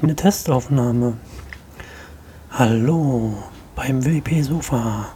[0.00, 1.18] ich eine Testaufnahme.
[2.50, 3.34] Hallo
[3.76, 5.12] beim WP Sofa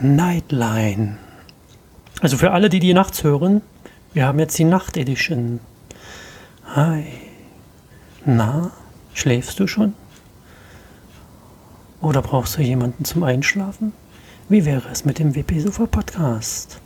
[0.00, 1.18] Nightline.
[2.20, 3.62] Also für alle, die die nachts hören,
[4.14, 5.60] wir haben jetzt die Nacht Edition.
[6.74, 7.04] Hi.
[8.24, 8.72] Na,
[9.14, 9.94] schläfst du schon?
[12.00, 13.92] Oder brauchst du jemanden zum Einschlafen?
[14.48, 16.80] Wie wäre es mit dem WP Sofa Podcast?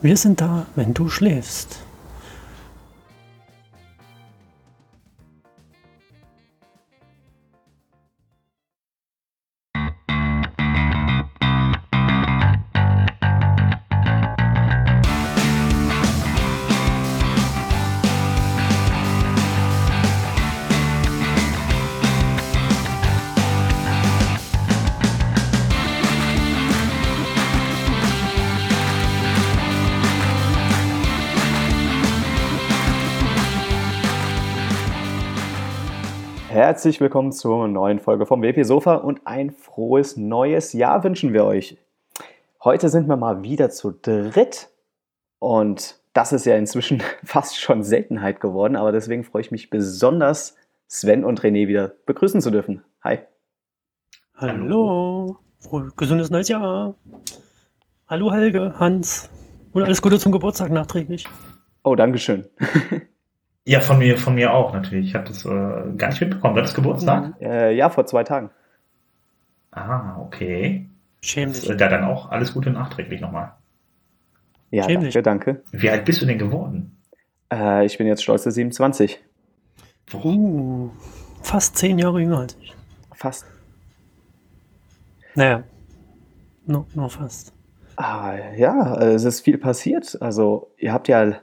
[0.00, 1.83] Wir sind da, wenn du schläfst.
[36.54, 41.44] Herzlich willkommen zur neuen Folge vom WP Sofa und ein frohes neues Jahr wünschen wir
[41.44, 41.78] euch.
[42.62, 44.68] Heute sind wir mal wieder zu dritt
[45.40, 50.54] und das ist ja inzwischen fast schon Seltenheit geworden, aber deswegen freue ich mich besonders,
[50.86, 52.84] Sven und René wieder begrüßen zu dürfen.
[53.02, 53.18] Hi.
[54.36, 55.38] Hallo.
[55.96, 56.94] Gesundes neues Jahr.
[58.06, 59.28] Hallo Helge, Hans
[59.72, 61.26] und alles Gute zum Geburtstag nachträglich.
[61.82, 62.46] Oh, Dankeschön.
[63.66, 65.08] Ja, von mir, von mir auch natürlich.
[65.08, 65.48] Ich habe das äh,
[65.96, 66.54] gar nicht mitbekommen.
[66.54, 67.34] War das Geburtstag?
[67.40, 68.50] Äh, ja, vor zwei Tagen.
[69.70, 70.88] Ah, okay.
[71.22, 71.64] Schämlich.
[71.64, 73.54] Ja, dann auch alles Gute nachträglich nochmal.
[74.70, 75.14] Ja, Schämlich.
[75.14, 75.62] danke, danke.
[75.72, 77.00] Wie alt bist du denn geworden?
[77.50, 79.24] Äh, ich bin jetzt stolze 27.
[80.12, 80.90] Uh,
[81.42, 82.74] fast zehn Jahre jünger als ich.
[83.14, 83.46] Fast.
[85.34, 85.64] Naja,
[86.66, 87.52] nur, nur fast.
[87.96, 90.18] Ah, ja, es ist viel passiert.
[90.20, 91.34] Also, ihr habt ja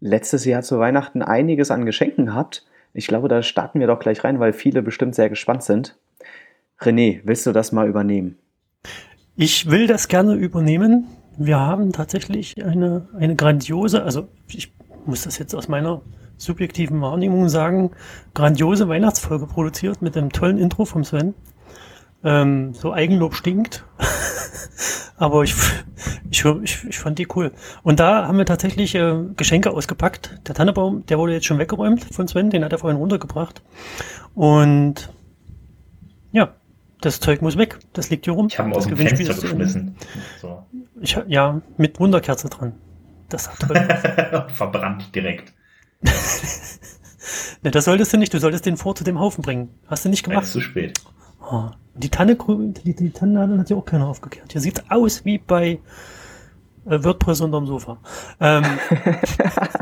[0.00, 2.64] letztes Jahr zu Weihnachten einiges an Geschenken gehabt.
[2.92, 5.96] Ich glaube, da starten wir doch gleich rein, weil viele bestimmt sehr gespannt sind.
[6.80, 8.38] René, willst du das mal übernehmen?
[9.36, 11.06] Ich will das gerne übernehmen.
[11.36, 14.72] Wir haben tatsächlich eine, eine grandiose, also ich
[15.04, 16.00] muss das jetzt aus meiner
[16.38, 17.90] subjektiven Wahrnehmung sagen,
[18.34, 21.34] grandiose Weihnachtsfolge produziert mit einem tollen Intro vom Sven.
[22.24, 23.84] Ähm, so Eigenlob stinkt.
[25.18, 25.54] Aber ich,
[26.30, 27.52] ich, ich, ich fand die cool.
[27.82, 30.40] Und da haben wir tatsächlich äh, Geschenke ausgepackt.
[30.46, 33.62] Der Tannebaum, der wurde jetzt schon weggeräumt von Sven, den hat er vorhin runtergebracht.
[34.34, 35.10] Und
[36.32, 36.54] ja,
[37.00, 37.78] das Zeug muss weg.
[37.94, 38.48] Das liegt hier rum.
[38.50, 39.96] Ich habe aus das dem Fenster geschmissen.
[40.40, 40.66] So.
[41.00, 42.74] Ich, ja, mit Wunderkerze dran.
[43.28, 44.46] Das hat toll.
[44.48, 45.52] Verbrannt direkt.
[47.62, 48.32] ne, das solltest du nicht.
[48.34, 49.70] Du solltest den vor zu dem Haufen bringen.
[49.86, 50.46] Hast du nicht Nein, gemacht.
[50.46, 51.00] ist zu spät.
[51.48, 54.52] Oh, die Tanne, die, die Tannennadel hat ja auch keiner aufgekehrt.
[54.52, 55.78] Hier sieht aus wie bei
[56.86, 57.98] äh, WordPress unterm Sofa.
[58.40, 58.64] Ähm,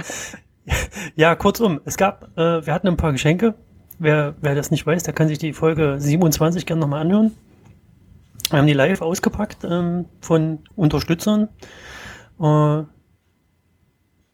[1.17, 3.55] ja, kurzum, es gab, äh, wir hatten ein paar Geschenke.
[3.99, 7.33] Wer, wer das nicht weiß, der kann sich die Folge 27 gerne nochmal anhören.
[8.51, 11.49] Wir haben die live ausgepackt ähm, von Unterstützern.
[12.41, 12.83] Äh,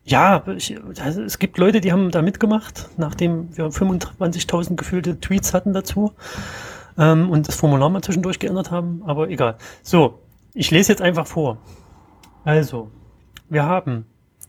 [0.03, 5.55] ja, ich, also es gibt Leute, die haben da mitgemacht, nachdem wir 25.000 gefühlte Tweets
[5.55, 6.13] hatten dazu
[7.01, 9.57] ähm, und das Formular mal zwischendurch geändert haben, aber egal.
[9.83, 10.21] So,
[10.55, 11.57] ich lese jetzt einfach vor.
[12.45, 12.91] Also,
[13.49, 14.07] wir haben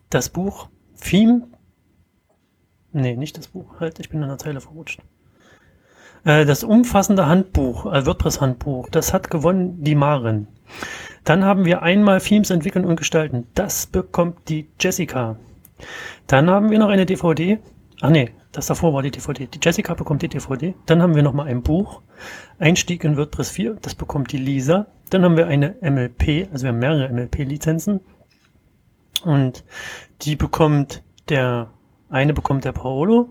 [0.10, 0.68] das Buch
[1.00, 1.48] Theme.
[2.92, 5.00] Nee, nicht das Buch, halt, ich bin in der Zeile verrutscht.
[6.26, 10.48] Äh, das umfassende Handbuch, WordPress-Handbuch, das hat gewonnen die Maren.
[11.24, 13.48] Dann haben wir einmal Themes entwickeln und gestalten.
[13.54, 15.38] Das bekommt die Jessica.
[16.28, 17.60] Dann haben wir noch eine DVD.
[18.02, 19.48] Ach nee, das davor war die DVD.
[19.48, 20.76] Die Jessica bekommt die DVD.
[20.86, 22.02] Dann haben wir noch mal ein Buch.
[22.60, 23.78] Einstieg in WordPress 4.
[23.82, 24.88] Das bekommt die Lisa.
[25.10, 26.50] Dann haben wir eine MLP.
[26.52, 28.02] Also wir haben mehrere MLP-Lizenzen.
[29.24, 29.64] Und
[30.24, 31.70] die bekommt der,
[32.10, 33.30] eine bekommt der Paolo.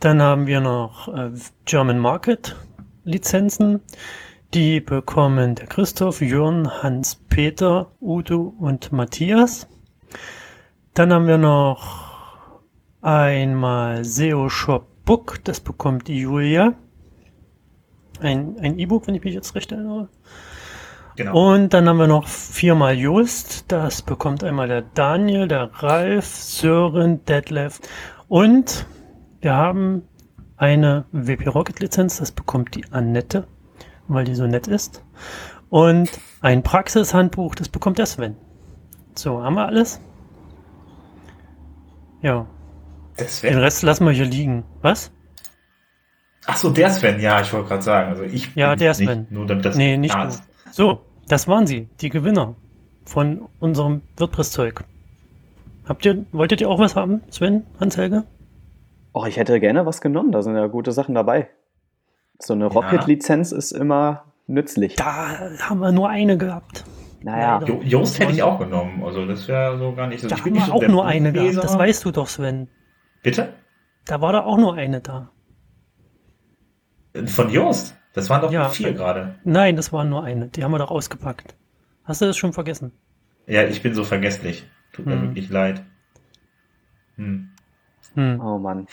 [0.00, 1.30] Dann haben wir noch äh,
[1.64, 2.56] German Market
[3.04, 3.82] Lizenzen.
[4.52, 9.68] Die bekommen der Christoph, Jörn, Hans, Peter, Udo und Matthias.
[10.94, 12.03] Dann haben wir noch
[13.04, 15.40] einmal SEO Shop Book.
[15.44, 16.74] Das bekommt die Julia.
[18.20, 20.08] Ein ein E-Book, wenn ich mich jetzt recht erinnere.
[21.16, 21.52] Genau.
[21.52, 23.70] Und dann haben wir noch viermal Just.
[23.70, 27.80] Das bekommt einmal der Daniel, der Ralf, Sören, Detlef.
[28.28, 28.86] Und
[29.40, 30.02] wir haben
[30.56, 32.18] eine WP Rocket Lizenz.
[32.18, 33.46] Das bekommt die Annette,
[34.08, 35.04] weil die so nett ist.
[35.68, 36.10] Und
[36.40, 37.54] ein Praxishandbuch.
[37.54, 38.36] Das bekommt der Sven.
[39.14, 40.00] So, haben wir alles?
[42.22, 42.46] Ja,
[43.18, 43.58] den Sven.
[43.58, 44.64] Rest lassen wir hier liegen.
[44.82, 45.12] Was?
[46.46, 47.20] Ach so, der Sven.
[47.20, 48.10] Ja, ich wollte gerade sagen.
[48.10, 49.26] Also ich Ja, bin der nicht, Sven.
[49.30, 50.42] Nur damit das Nee, nicht ist.
[50.72, 52.54] So, das waren sie, die Gewinner
[53.04, 54.84] von unserem WordPress-Zeug.
[55.86, 58.24] Habt ihr, wolltet ihr auch was haben, Sven, Hans-Helge?
[59.12, 60.32] Oh, ich hätte gerne was genommen.
[60.32, 61.48] Da sind ja gute Sachen dabei.
[62.38, 62.70] So eine Ja.
[62.70, 64.96] Rocket-Lizenz ist immer nützlich.
[64.96, 66.84] Da haben wir nur eine gehabt.
[67.22, 67.62] Naja.
[67.64, 69.02] Jo Jost hätte ich auch genommen.
[69.04, 70.28] Also das wäre so gar nicht so.
[70.28, 71.56] Da ich haben bin nicht wir so auch nur eine gehabt.
[71.56, 72.68] Das weißt du doch, Sven.
[73.24, 73.54] Bitte?
[74.04, 75.30] Da war da auch nur eine da.
[77.26, 77.96] Von Jost?
[78.12, 78.68] Das waren doch Ja.
[78.68, 79.34] vier gerade.
[79.44, 80.48] Nein, das war nur eine.
[80.48, 81.56] Die haben wir doch ausgepackt.
[82.04, 82.92] Hast du das schon vergessen?
[83.46, 84.64] Ja, ich bin so vergesslich.
[84.92, 85.22] Tut mir Hm.
[85.22, 85.82] wirklich leid.
[87.16, 87.48] Hm.
[88.14, 88.40] Hm.
[88.40, 88.86] oh Mann.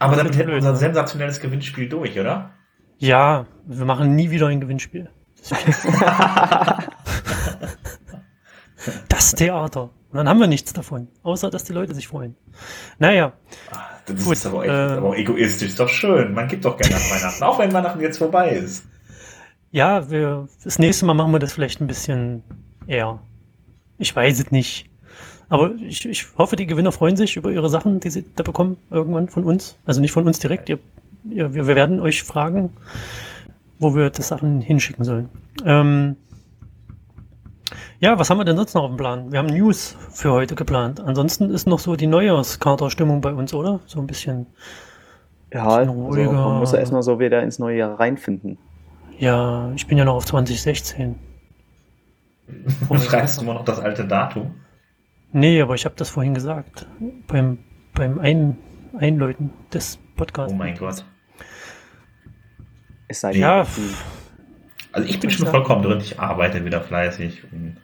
[0.00, 0.76] Aber Das damit hätten wir unser ne?
[0.76, 2.50] sensationelles Gewinnspiel durch, oder?
[2.98, 5.08] Ja, wir machen nie wieder ein Gewinnspiel.
[9.08, 9.90] Das Theater.
[10.10, 11.08] Und dann haben wir nichts davon.
[11.22, 12.34] Außer, dass die Leute sich freuen.
[12.98, 13.32] Naja,
[14.06, 15.68] Das Gut, ist aber, echt, ähm, aber egoistisch.
[15.68, 16.32] Ist doch schön.
[16.32, 17.42] Man gibt doch gerne nach Weihnachten.
[17.44, 18.84] Auch wenn Weihnachten jetzt vorbei ist.
[19.70, 22.42] ja, wir, das nächste Mal machen wir das vielleicht ein bisschen
[22.86, 23.18] eher.
[23.98, 24.88] Ich weiß es nicht.
[25.50, 28.76] Aber ich, ich hoffe, die Gewinner freuen sich über ihre Sachen, die sie da bekommen,
[28.90, 29.76] irgendwann von uns.
[29.86, 30.68] Also nicht von uns direkt.
[30.70, 30.78] Ihr,
[31.30, 32.70] ihr, wir wir werden euch fragen,
[33.78, 35.28] wo wir das Sachen hinschicken sollen.
[35.64, 36.16] Ähm,
[38.00, 39.32] ja, was haben wir denn sonst noch auf dem Plan?
[39.32, 41.00] Wir haben News für heute geplant.
[41.00, 43.80] Ansonsten ist noch so die Neujahrskater-Stimmung bei uns, oder?
[43.86, 44.46] So ein bisschen.
[45.52, 46.32] Ja, also ruhiger.
[46.32, 48.58] man muss ja erstmal so wieder ins neue Jahr reinfinden.
[49.18, 51.16] Ja, ich bin ja noch auf 2016.
[52.88, 54.54] Und schreibst du immer noch das alte Datum?
[55.32, 56.86] Nee, aber ich habe das vorhin gesagt.
[57.26, 57.58] Beim,
[57.94, 58.58] beim Ein,
[58.96, 60.52] Einläuten des Podcasts.
[60.52, 61.04] Oh mein Gott.
[63.08, 63.66] Es sei denn, Ja,
[64.92, 65.98] Also ich bin schon vollkommen drin.
[66.00, 67.42] Ich arbeite wieder fleißig.
[67.52, 67.76] Und,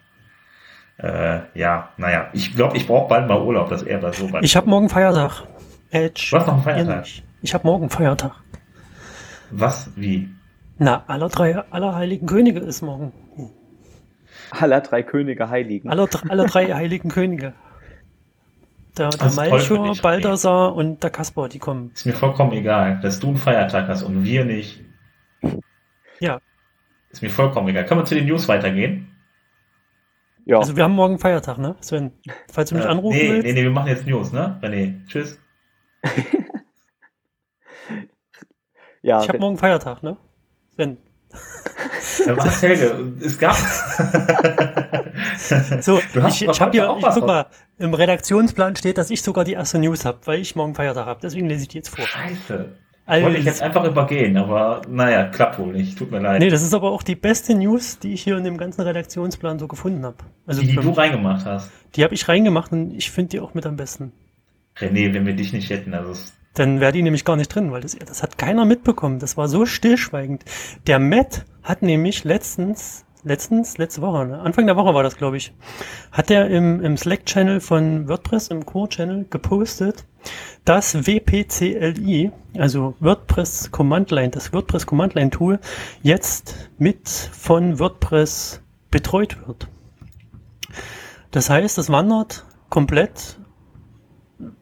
[0.98, 2.28] äh, ja, naja.
[2.32, 3.68] Ich glaube, ich brauche bald mal Urlaub.
[3.70, 4.44] Das eher so bald.
[4.44, 5.42] Ich habe morgen Feiertag.
[5.90, 6.30] Edge.
[6.32, 7.06] Hast noch einen Feiertag?
[7.42, 8.32] Ich habe morgen Feiertag.
[9.50, 9.90] Was?
[9.96, 10.28] Wie?
[10.78, 13.12] Na, aller drei, aller heiligen Könige ist morgen.
[14.50, 15.88] aller drei Könige Heiligen.
[15.90, 17.52] Aller, dr- alle drei heiligen Könige.
[18.96, 19.94] Der, der Melchior.
[20.00, 21.90] Balthasar und der Kaspar, die kommen.
[21.94, 24.80] Ist mir vollkommen egal, dass du einen Feiertag hast und wir nicht.
[26.20, 26.40] Ja.
[27.10, 27.84] Ist mir vollkommen egal.
[27.84, 29.13] Können wir zu den News weitergehen?
[30.46, 31.76] Ja, Also wir haben morgen Feiertag, ne?
[31.80, 32.12] Sven,
[32.52, 33.44] falls du mich Äh, anrufen nee, willst.
[33.46, 34.58] nee, nee, wir machen jetzt News, ne?
[34.62, 35.38] René, tschüss.
[39.02, 40.16] ja, Ich habe morgen Feiertag, ne?
[40.74, 40.98] Sven.
[42.26, 43.12] Äh, Was, Helge?
[43.24, 43.56] Es gab.
[45.80, 45.98] So,
[46.28, 47.46] ich, ich habe auch ich, was guck mal,
[47.78, 51.20] im Redaktionsplan steht, dass ich sogar die erste News habe, weil ich morgen Feiertag habe.
[51.22, 52.06] Deswegen lese ich die jetzt vor.
[52.06, 52.76] Scheiße.
[53.06, 55.98] Also, Wollte ich jetzt einfach übergehen, aber naja, klappt wohl nicht.
[55.98, 56.40] Tut mir leid.
[56.40, 59.58] nee, das ist aber auch die beste News, die ich hier in dem ganzen Redaktionsplan
[59.58, 60.16] so gefunden habe.
[60.46, 61.70] Also die, die du reingemacht hast.
[61.96, 64.12] die habe ich reingemacht und ich finde die auch mit am besten.
[64.78, 66.14] René, wenn wir dich nicht hätten, also
[66.54, 69.18] Dann wäre die nämlich gar nicht drin, weil das, das hat keiner mitbekommen.
[69.18, 70.44] Das war so stillschweigend.
[70.86, 74.38] Der Matt hat nämlich letztens, letztens, letzte Woche, ne?
[74.40, 75.52] Anfang der Woche war das, glaube ich,
[76.12, 80.04] hat er im, im Slack-Channel von WordPress, im Core-Channel, gepostet,
[80.64, 85.58] dass WPCLI, also WordPress Command Line, das WordPress Command Line Tool,
[86.02, 88.60] jetzt mit von WordPress
[88.90, 89.68] betreut wird.
[91.30, 93.38] Das heißt, es wandert komplett,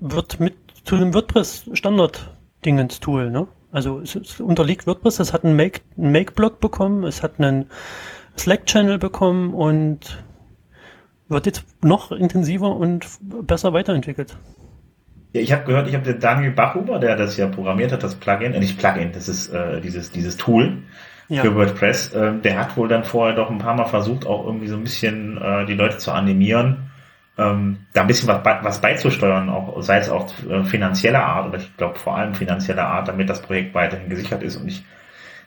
[0.00, 0.54] wird mit
[0.84, 2.34] zu einem WordPress Standard
[2.64, 3.46] Dingens Tool, ne?
[3.72, 7.70] Also es, unterliegt WordPress, es hat einen Make, einen Make-Blog bekommen, es hat einen
[8.38, 10.22] Slack-Channel bekommen und
[11.28, 14.36] wird jetzt noch intensiver und besser weiterentwickelt.
[15.32, 18.14] Ja, ich habe gehört, ich habe den Daniel Bachhuber, der das ja programmiert hat, das
[18.14, 20.82] Plugin, äh, nicht Plugin, das ist äh, dieses, dieses Tool
[21.28, 21.42] Ja.
[21.42, 22.12] für WordPress.
[22.12, 24.82] Äh, der hat wohl dann vorher doch ein paar Mal versucht, auch irgendwie so ein
[24.82, 26.90] bisschen äh, die Leute zu animieren,
[27.38, 31.58] ähm, da ein bisschen was, was beizusteuern, auch sei es auch äh, finanzieller Art oder
[31.58, 34.56] ich glaube vor allem finanzieller Art, damit das Projekt weiterhin gesichert ist.
[34.56, 34.84] Und ich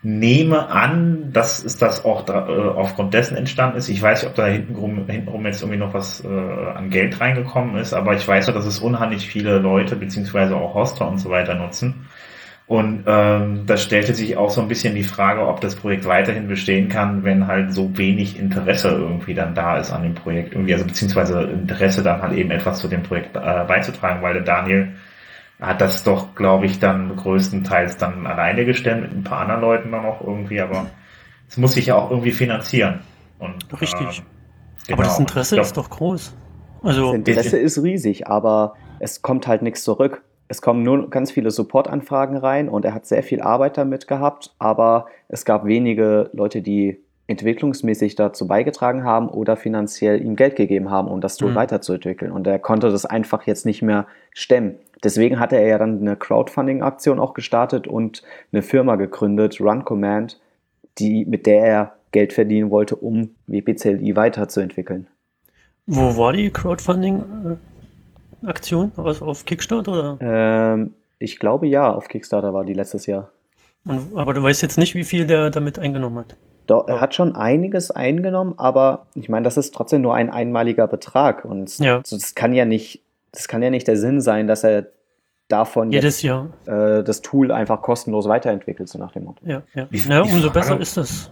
[0.05, 3.89] nehme an, dass es das auch da, äh, aufgrund dessen entstanden ist.
[3.89, 7.77] Ich weiß nicht, ob da hintenrum, hintenrum jetzt irgendwie noch was äh, an Geld reingekommen
[7.77, 11.31] ist, aber ich weiß ja, dass es unheimlich viele Leute beziehungsweise auch Hoster und so
[11.31, 12.05] weiter nutzen.
[12.67, 16.47] Und ähm, da stellte sich auch so ein bisschen die Frage, ob das Projekt weiterhin
[16.47, 20.53] bestehen kann, wenn halt so wenig Interesse irgendwie dann da ist an dem Projekt.
[20.53, 24.43] Irgendwie, also beziehungsweise Interesse dann halt eben etwas zu dem Projekt äh, beizutragen, weil der
[24.43, 24.89] Daniel
[25.59, 29.91] hat das doch, glaube ich, dann größtenteils dann alleine gestellt mit ein paar anderen Leuten
[29.91, 30.87] dann auch irgendwie, aber
[31.47, 32.99] es muss sich ja auch irgendwie finanzieren.
[33.39, 34.19] Und, Richtig.
[34.19, 35.27] ähm, Aber das genau.
[35.27, 36.33] Interesse glaub, ist doch groß.
[36.83, 40.23] Also, Das Interesse ist riesig, aber es kommt halt nichts zurück.
[40.47, 44.53] Es kommen nur ganz viele Support-Anfragen rein und er hat sehr viel Arbeit damit gehabt,
[44.59, 50.91] aber es gab wenige Leute, die entwicklungsmäßig dazu beigetragen haben oder finanziell ihm Geld gegeben
[50.91, 51.55] haben, um das Tool Mhm.
[51.55, 52.31] weiterzuentwickeln.
[52.31, 54.75] Und er konnte das einfach jetzt nicht mehr stemmen.
[55.03, 60.39] Deswegen hatte er ja dann eine Crowdfunding-Aktion auch gestartet und eine Firma gegründet, Run Command,
[60.97, 65.07] die, mit der er Geld verdienen wollte, um WPCLI weiterzuentwickeln.
[65.85, 68.91] wo war die Crowdfunding-Aktion?
[68.95, 70.17] Auf, auf Kickstarter oder?
[70.21, 73.31] Ähm, ich glaube ja, auf Kickstarter war die letztes Jahr.
[73.85, 76.35] Und, aber du weißt jetzt nicht, wie viel der damit eingenommen hat.
[76.67, 80.87] Doch, er hat schon einiges eingenommen, aber ich meine, das ist trotzdem nur ein einmaliger
[80.87, 82.01] Betrag und Ja.
[82.09, 83.03] das kann ja nicht,
[83.35, 84.87] das kann ja nicht der Sinn sein, dass er
[85.47, 86.49] davon Jedes Jahr.
[86.65, 89.45] jetzt, äh, das Tool einfach kostenlos weiterentwickelt, so nach dem Motto.
[89.45, 89.85] Ja, ja.
[89.91, 91.31] Die- naja, die umso Frage- besser ist das.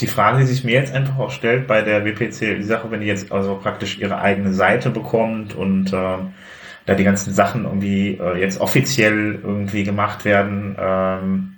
[0.00, 3.00] Die Frage, die sich mir jetzt einfach auch stellt bei der WPC, die Sache, wenn
[3.00, 6.32] die jetzt also praktisch ihre eigene Seite bekommt und ähm,
[6.86, 11.56] da die ganzen Sachen irgendwie äh, jetzt offiziell irgendwie gemacht werden, ähm,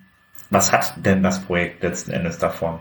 [0.50, 2.80] was hat denn das Projekt letzten Endes davon?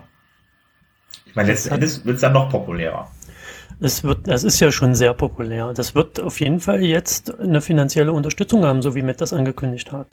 [1.27, 3.11] Ich meine, letzten Das Endes wird es dann noch populärer.
[3.83, 5.73] Es wird, das ist ja schon sehr populär.
[5.73, 9.91] Das wird auf jeden Fall jetzt eine finanzielle Unterstützung haben, so wie Matt das angekündigt
[9.91, 10.05] hat.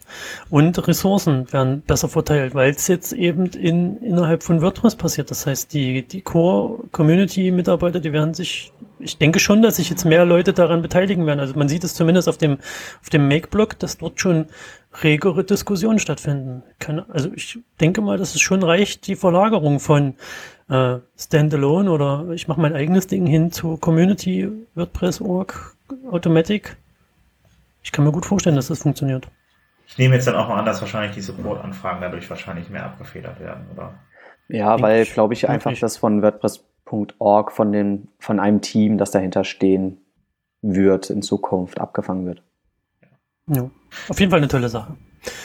[0.49, 5.31] Und Ressourcen werden besser verteilt, weil es jetzt eben in, innerhalb von WordPress passiert.
[5.31, 10.25] Das heißt, die, die Core-Community-Mitarbeiter, die werden sich, ich denke schon, dass sich jetzt mehr
[10.25, 11.41] Leute daran beteiligen werden.
[11.41, 12.57] Also man sieht es zumindest auf dem,
[13.03, 14.47] auf dem Make-Blog, dass dort schon
[15.03, 16.63] regere Diskussionen stattfinden.
[16.79, 20.15] Kann, also ich denke mal, dass es schon reicht, die Verlagerung von
[20.69, 25.77] äh, Standalone oder ich mache mein eigenes Ding hin zu Community, WordPress.org,
[26.11, 26.77] Automatic.
[27.83, 29.29] Ich kann mir gut vorstellen, dass das funktioniert.
[29.87, 33.41] Ich nehme jetzt dann auch mal an, dass wahrscheinlich die Support-Anfragen dadurch wahrscheinlich mehr abgefedert
[33.41, 33.95] werden, oder?
[34.49, 39.11] Ja, weil, ich, glaube ich, einfach das von WordPress.org, von, den, von einem Team, das
[39.11, 39.99] dahinter stehen
[40.61, 42.43] wird, in Zukunft abgefangen wird.
[43.47, 43.71] Ja.
[44.09, 44.97] Auf jeden Fall eine tolle Sache.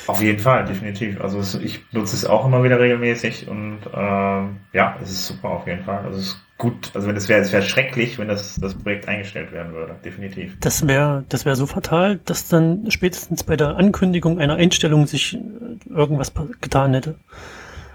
[0.07, 1.19] Auf jeden Fall, definitiv.
[1.21, 5.49] Also es, ich nutze es auch immer wieder regelmäßig und ähm, ja, es ist super
[5.49, 6.05] auf jeden Fall.
[6.05, 9.07] Also es ist gut, also wenn es wäre, es wäre schrecklich, wenn das, das Projekt
[9.07, 10.57] eingestellt werden würde, definitiv.
[10.59, 15.35] Das wäre das wär so fatal, dass dann spätestens bei der Ankündigung einer Einstellung sich
[15.35, 15.39] äh,
[15.89, 17.15] irgendwas getan hätte.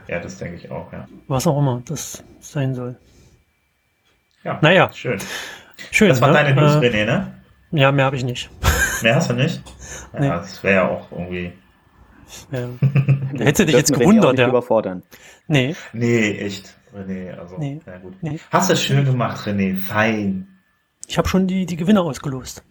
[0.09, 1.07] Ja, das denke ich auch, ja.
[1.29, 2.97] Was auch immer das sein soll.
[4.45, 5.19] Ja, Naja, schön.
[5.91, 6.09] schön.
[6.09, 6.35] Das war ne?
[6.35, 7.35] deine News, Äh, René, ne?
[7.73, 8.51] ja, mehr habe ich nicht.
[9.03, 9.63] Mehr hast du nicht?
[10.15, 10.29] Ja, Nee.
[10.29, 11.53] das wäre ja auch irgendwie.
[12.51, 12.69] Ja.
[13.35, 14.49] Da hätte dich jetzt gewundert, nicht ja.
[14.49, 15.03] überfordern.
[15.47, 16.77] Nee, Nee, echt.
[16.95, 17.81] René, also, Nee.
[17.87, 18.15] ja gut.
[18.23, 18.41] nee.
[18.51, 19.77] Hast du schön gemacht, René.
[19.77, 20.49] Fein.
[21.07, 22.65] Ich habe schon die, die Gewinner ausgelost.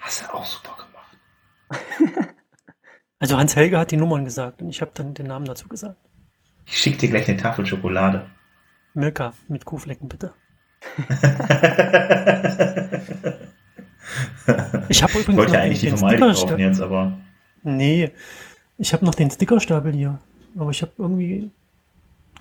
[0.00, 2.28] Hast du auch super gemacht.
[3.18, 5.96] Also Hans Helge hat die Nummern gesagt und ich habe dann den Namen dazu gesagt.
[6.66, 8.26] Ich schick dir gleich eine Tafel Schokolade.
[8.94, 10.34] Milka mit Kuhflecken, bitte.
[14.88, 17.18] Ich habe Ich übrigens wollte noch ja eigentlich die den, vom Aldi kaufen jetzt, aber.
[17.62, 18.10] Nee,
[18.78, 20.18] ich habe noch den Stickerstapel hier.
[20.58, 21.50] Aber ich habe irgendwie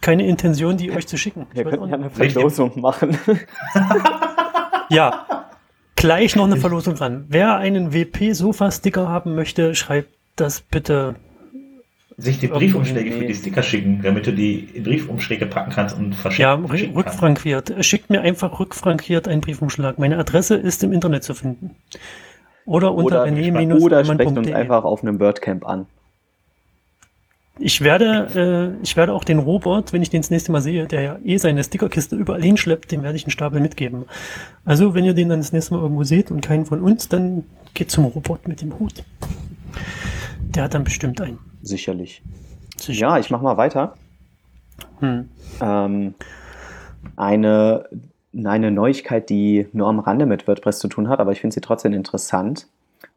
[0.01, 1.45] keine Intention, die euch zu schicken.
[1.51, 2.19] Ich Wir weiß könnten auch ja nicht.
[2.19, 3.17] eine Verlosung machen.
[4.89, 5.25] Ja,
[5.95, 7.25] gleich noch eine Verlosung ran.
[7.29, 11.15] Wer einen WP-Sofa-Sticker haben möchte, schreibt das bitte.
[12.17, 13.19] Sich die Briefumschläge nee.
[13.19, 16.93] für die Sticker schicken, damit du die in Briefumschläge packen kannst und verschicken, Ja, kannst.
[16.93, 17.73] rückfrankiert.
[17.85, 19.97] Schickt mir einfach rückfrankiert einen Briefumschlag.
[19.97, 21.75] Meine Adresse ist im Internet zu finden.
[22.65, 24.53] Oder unter Oder, rené oder sprecht uns E.
[24.53, 25.85] einfach auf einem WordCamp an.
[27.63, 30.87] Ich werde, äh, ich werde auch den Robert, wenn ich den das nächste Mal sehe,
[30.87, 34.05] der ja eh seine Stickerkiste überall hinschleppt, dem werde ich einen Stapel mitgeben.
[34.65, 37.43] Also, wenn ihr den dann das nächste Mal irgendwo seht und keinen von uns, dann
[37.75, 39.03] geht zum Robert mit dem Hut.
[40.39, 41.37] Der hat dann bestimmt einen.
[41.61, 42.23] Sicherlich.
[42.77, 42.99] Sicher.
[42.99, 43.93] Ja, ich mache mal weiter.
[44.99, 45.29] Hm.
[45.61, 46.15] Ähm,
[47.15, 47.85] eine,
[48.33, 51.61] eine Neuigkeit, die nur am Rande mit WordPress zu tun hat, aber ich finde sie
[51.61, 52.67] trotzdem interessant.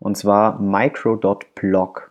[0.00, 2.10] Und zwar micro.blog.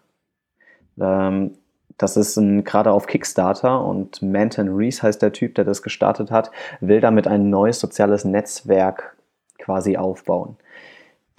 [1.00, 1.52] Ähm,
[1.98, 6.32] das ist ein, gerade auf Kickstarter und Manton Rees heißt der Typ, der das gestartet
[6.32, 9.16] hat, will damit ein neues soziales Netzwerk
[9.60, 10.58] quasi aufbauen.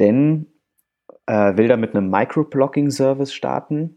[0.01, 0.47] Denn
[1.27, 3.97] äh, will damit einen Microblogging-Service starten,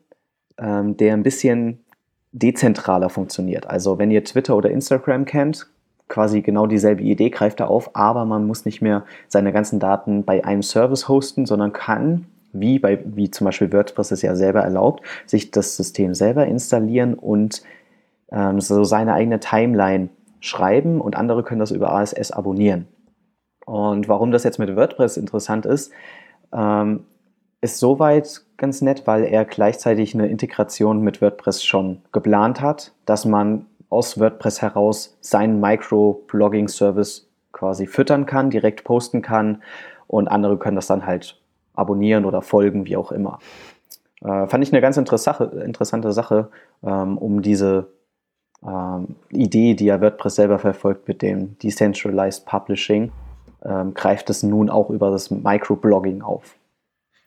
[0.57, 1.83] ähm, der ein bisschen
[2.31, 3.67] dezentraler funktioniert.
[3.67, 5.67] Also wenn ihr Twitter oder Instagram kennt,
[6.07, 10.23] quasi genau dieselbe Idee greift er auf, aber man muss nicht mehr seine ganzen Daten
[10.23, 12.27] bei einem Service hosten, sondern kann,
[12.59, 17.13] wie, bei, wie zum Beispiel WordPress es ja selber erlaubt, sich das System selber installieren
[17.13, 17.63] und
[18.31, 20.09] ähm, so seine eigene Timeline
[20.39, 22.87] schreiben und andere können das über ASS abonnieren.
[23.65, 25.91] Und warum das jetzt mit WordPress interessant ist,
[26.53, 27.05] ähm,
[27.61, 33.25] ist soweit ganz nett, weil er gleichzeitig eine Integration mit WordPress schon geplant hat, dass
[33.25, 39.63] man aus WordPress heraus seinen Micro-Blogging-Service quasi füttern kann, direkt posten kann
[40.07, 41.39] und andere können das dann halt
[41.77, 43.39] abonnieren oder folgen, wie auch immer.
[44.21, 46.49] Äh, fand ich eine ganz interessante, Sache,
[46.83, 47.91] ähm, um diese
[48.65, 53.11] ähm, Idee, die ja WordPress selber verfolgt mit dem Decentralized Publishing,
[53.63, 56.55] ähm, greift es nun auch über das Microblogging auf.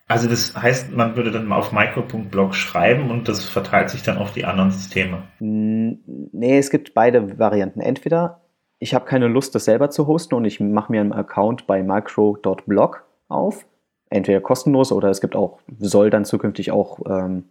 [0.09, 4.19] Also das heißt, man würde dann mal auf micro.blog schreiben und das verteilt sich dann
[4.19, 5.23] auf die anderen Systeme.
[5.39, 7.79] Nee, es gibt beide Varianten.
[7.79, 8.41] Entweder
[8.81, 11.85] ich habe keine Lust, das selber zu hosten und ich mache mir einen Account bei
[11.85, 13.67] micro.blog auf.
[14.11, 17.45] Entweder kostenlos oder es gibt auch, soll dann zukünftig auch, ähm,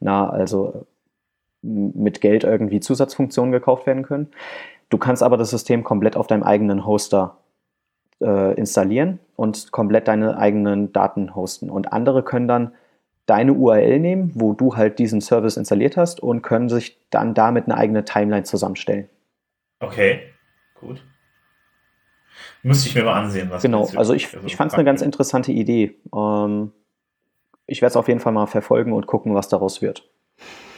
[0.00, 0.86] na, also
[1.62, 4.28] mit Geld irgendwie Zusatzfunktionen gekauft werden können.
[4.88, 7.38] Du kannst aber das System komplett auf deinem eigenen Hoster
[8.20, 11.70] äh, installieren und komplett deine eigenen Daten hosten.
[11.70, 12.72] Und andere können dann
[13.26, 17.64] deine URL nehmen, wo du halt diesen Service installiert hast und können sich dann damit
[17.66, 19.08] eine eigene Timeline zusammenstellen.
[19.80, 20.20] Okay,
[20.78, 21.04] gut.
[22.62, 25.52] Müsste ich mir mal ansehen, was Genau, also ich, ich fand es eine ganz interessante
[25.52, 25.96] Idee.
[26.14, 26.72] Ähm,
[27.66, 30.08] ich werde es auf jeden Fall mal verfolgen und gucken, was daraus wird.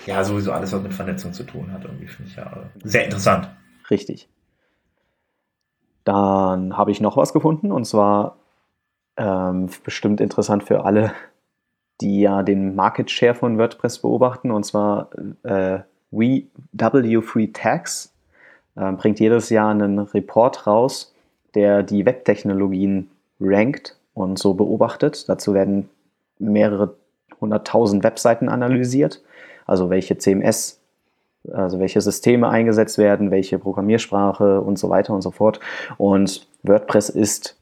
[0.06, 3.48] Ja, sowieso alles, was mit Vernetzung zu tun hat, irgendwie finde ich ja sehr interessant.
[3.90, 4.28] Richtig.
[6.04, 8.36] Dann habe ich noch was gefunden und zwar
[9.16, 11.12] ähm, bestimmt interessant für alle,
[12.00, 15.10] die ja den Market Share von WordPress beobachten und zwar
[15.44, 15.80] äh,
[16.12, 18.14] W3 Tags
[18.76, 21.13] äh, bringt jedes Jahr einen Report raus,
[21.54, 25.28] der die Webtechnologien rankt und so beobachtet.
[25.28, 25.88] Dazu werden
[26.38, 26.96] mehrere
[27.40, 29.22] hunderttausend Webseiten analysiert,
[29.66, 30.80] also welche CMS
[31.52, 35.60] also welche Systeme eingesetzt werden, welche Programmiersprache und so weiter und so fort.
[35.98, 37.58] Und WordPress ist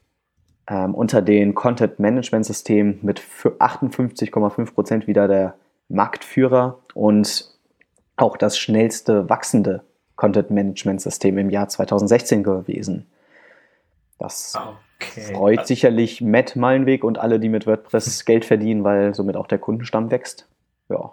[0.69, 5.55] ähm, unter den Content-Management-Systemen mit 58,5 Prozent wieder der
[5.89, 7.51] Marktführer und
[8.17, 9.83] auch das schnellste wachsende
[10.17, 13.07] Content-Management-System im Jahr 2016 gewesen.
[14.23, 14.59] Das
[14.99, 15.35] okay.
[15.35, 19.59] freut sicherlich Matt Malenweg und alle, die mit WordPress Geld verdienen, weil somit auch der
[19.59, 20.49] Kundenstamm wächst.
[20.89, 21.13] Ja,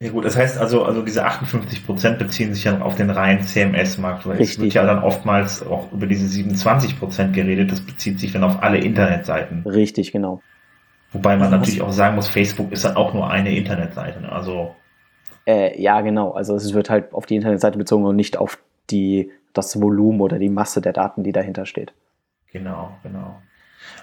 [0.00, 3.42] ja gut, das heißt also, also diese 58 Prozent beziehen sich ja auf den reinen
[3.42, 4.58] CMS-Markt, weil Richtig.
[4.58, 8.44] es wird ja dann oftmals auch über diese 27 Prozent geredet, das bezieht sich dann
[8.44, 9.62] auf alle Internetseiten.
[9.64, 10.42] Richtig, genau.
[11.12, 14.32] Wobei man natürlich auch sagen muss, Facebook ist dann auch nur eine Internetseite, ne?
[14.32, 14.74] also.
[15.46, 18.58] Äh, ja, genau, also es wird halt auf die Internetseite bezogen und nicht auf
[18.90, 21.94] die, das Volumen oder die Masse der Daten, die dahinter steht.
[22.54, 23.42] Genau, genau.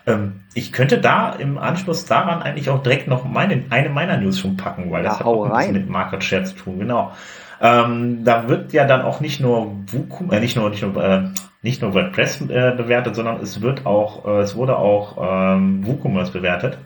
[0.06, 4.40] Ähm, ich könnte da im Anschluss daran eigentlich auch direkt noch meine, eine meiner News
[4.40, 7.14] schon packen, weil ja, das hat auch mit Market Share zu tun, genau.
[7.62, 11.30] Ähm, da wird ja dann auch nicht nur WooCommerce, äh, nicht nur, nicht nur, äh,
[11.62, 15.18] nicht nur WordPress äh, bewertet, sondern es wird auch, äh, es wurde auch
[15.56, 16.78] ähm, WooCommerce bewertet.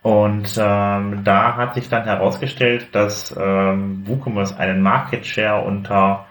[0.00, 6.26] Und ähm, da hat sich dann herausgestellt, dass ähm, WooCommerce einen Market Share unter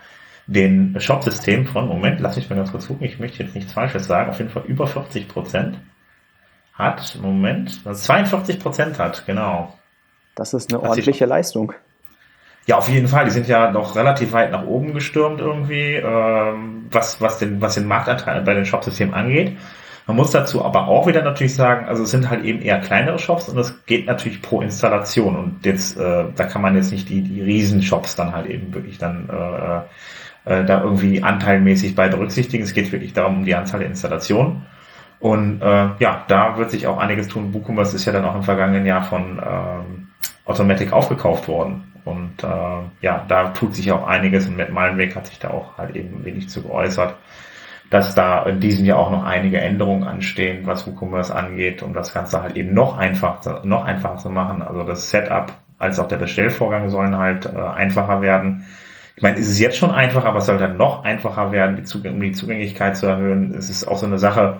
[0.47, 4.05] den Shop-System von, Moment, lass mich mal ganz kurz gucken, ich möchte jetzt nichts Falsches
[4.07, 5.79] sagen, auf jeden Fall über 40 Prozent
[6.73, 9.77] hat, Moment, 42 Prozent hat, genau.
[10.35, 11.73] Das ist eine ordentliche Leistung.
[12.65, 13.25] Ja, auf jeden Fall.
[13.25, 17.75] Die sind ja noch relativ weit nach oben gestürmt irgendwie, ähm, was, was, den, was
[17.75, 19.57] den Marktanteil bei den Shop-Systemen angeht.
[20.05, 23.19] Man muss dazu aber auch wieder natürlich sagen, also es sind halt eben eher kleinere
[23.19, 27.07] Shops und es geht natürlich pro Installation und jetzt, äh, da kann man jetzt nicht
[27.07, 29.81] die, die Riesenshops dann halt eben wirklich dann äh,
[30.45, 32.63] äh, da irgendwie anteilmäßig bei berücksichtigen.
[32.63, 34.65] Es geht wirklich darum, um die Anzahl der Installationen.
[35.19, 37.53] Und äh, ja, da wird sich auch einiges tun.
[37.53, 40.09] WooCommerce ist ja dann auch im vergangenen Jahr von ähm,
[40.45, 41.93] Automatic aufgekauft worden.
[42.03, 45.77] Und äh, ja, da tut sich auch einiges und Matt Malenweg hat sich da auch
[45.77, 47.15] halt eben wenig zu geäußert,
[47.89, 52.13] dass da in diesem Jahr auch noch einige Änderungen anstehen, was WooCommerce angeht, um das
[52.13, 54.61] Ganze halt eben noch einfacher, noch einfacher zu machen.
[54.61, 58.65] Also das Setup als auch der Bestellvorgang sollen halt äh, einfacher werden.
[59.15, 62.09] Ich meine, es ist jetzt schon einfach, aber es soll dann noch einfacher werden, die
[62.09, 63.53] um die Zugänglichkeit zu erhöhen.
[63.55, 64.59] Es ist auch so eine Sache,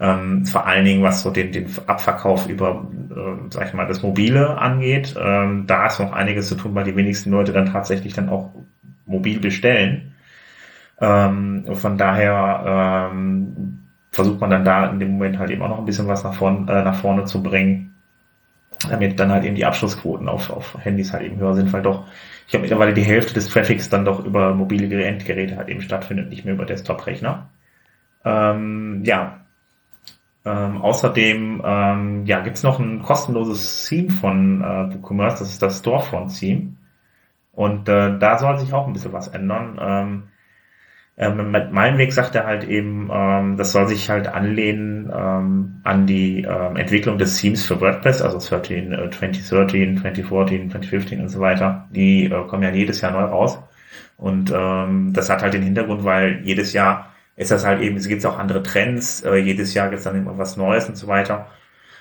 [0.00, 4.02] ähm, vor allen Dingen, was so den, den Abverkauf über, äh, sag ich mal, das
[4.02, 5.14] Mobile angeht.
[5.18, 8.50] Ähm, da ist noch einiges zu tun, weil die wenigsten Leute dann tatsächlich dann auch
[9.06, 10.14] mobil bestellen.
[11.00, 13.78] Ähm, von daher ähm,
[14.10, 16.34] versucht man dann da in dem Moment halt eben auch noch ein bisschen was nach,
[16.34, 17.91] vorn, äh, nach vorne zu bringen,
[18.88, 22.06] damit dann halt eben die Abschlussquoten auf, auf Handys halt eben höher sind, weil doch
[22.46, 26.28] ich habe mittlerweile die Hälfte des Traffics dann doch über mobile Endgeräte halt eben stattfindet,
[26.28, 27.48] nicht mehr über Desktop-Rechner.
[28.24, 29.40] Ähm, ja.
[30.44, 35.62] Ähm, außerdem ähm, ja, gibt es noch ein kostenloses Theme von äh, WooCommerce, das ist
[35.62, 36.74] das Storefront-Theme.
[37.52, 39.78] Und äh, da soll sich auch ein bisschen was ändern.
[39.80, 40.22] Ähm,
[41.18, 46.06] ähm, mit Weg sagt er halt eben, ähm, das soll sich halt anlehnen ähm, an
[46.06, 51.40] die ähm, Entwicklung des Themes für WordPress, also 13, äh, 2013, 2014, 2015 und so
[51.40, 51.86] weiter.
[51.90, 53.58] Die äh, kommen ja jedes Jahr neu raus.
[54.16, 58.08] Und ähm, das hat halt den Hintergrund, weil jedes Jahr ist das halt eben, es
[58.08, 61.08] gibt auch andere Trends, äh, jedes Jahr gibt es dann immer was Neues und so
[61.08, 61.46] weiter.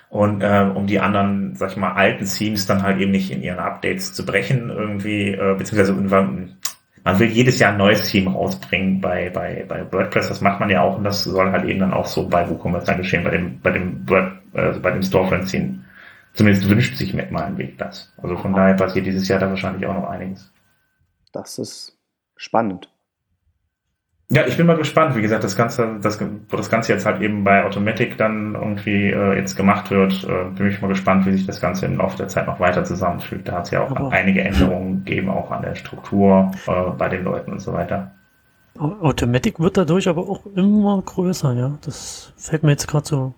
[0.10, 3.41] Und äh, um die anderen, sag ich mal, alten Themes dann halt eben nicht in
[3.41, 5.93] ihren Updates zu brechen, irgendwie, äh, beziehungsweise
[7.04, 10.28] man will jedes Jahr ein neues Team rausbringen bei, bei, bei WordPress.
[10.28, 12.86] Das macht man ja auch und das soll halt eben dann auch so bei WooCommerce
[12.86, 15.84] dann geschehen, bei dem, bei dem Word, äh, bei dem Storefront-Team.
[16.34, 18.14] Zumindest wünscht sich mit meinem Weg das.
[18.22, 20.52] Also von daher passiert dieses Jahr da wahrscheinlich auch noch einiges.
[21.32, 21.98] Das ist
[22.36, 22.91] spannend.
[24.34, 25.13] Ja, ich bin mal gespannt.
[25.17, 26.17] Wie gesagt, das Ganze, das,
[26.48, 30.46] wo das Ganze jetzt halt eben bei Automatic dann irgendwie äh, jetzt gemacht wird, äh,
[30.56, 33.50] bin ich mal gespannt, wie sich das Ganze im Laufe der Zeit noch weiter zusammenfügt.
[33.50, 37.10] Da hat es ja auch Aber einige Änderungen gegeben, auch an der Struktur äh, bei
[37.10, 38.12] den Leuten und so weiter.
[38.80, 41.78] Automatic wird dadurch aber auch immer größer, ja.
[41.82, 43.34] Das fällt mir jetzt gerade so,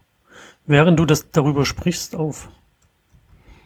[0.67, 2.49] während du das darüber sprichst, auf.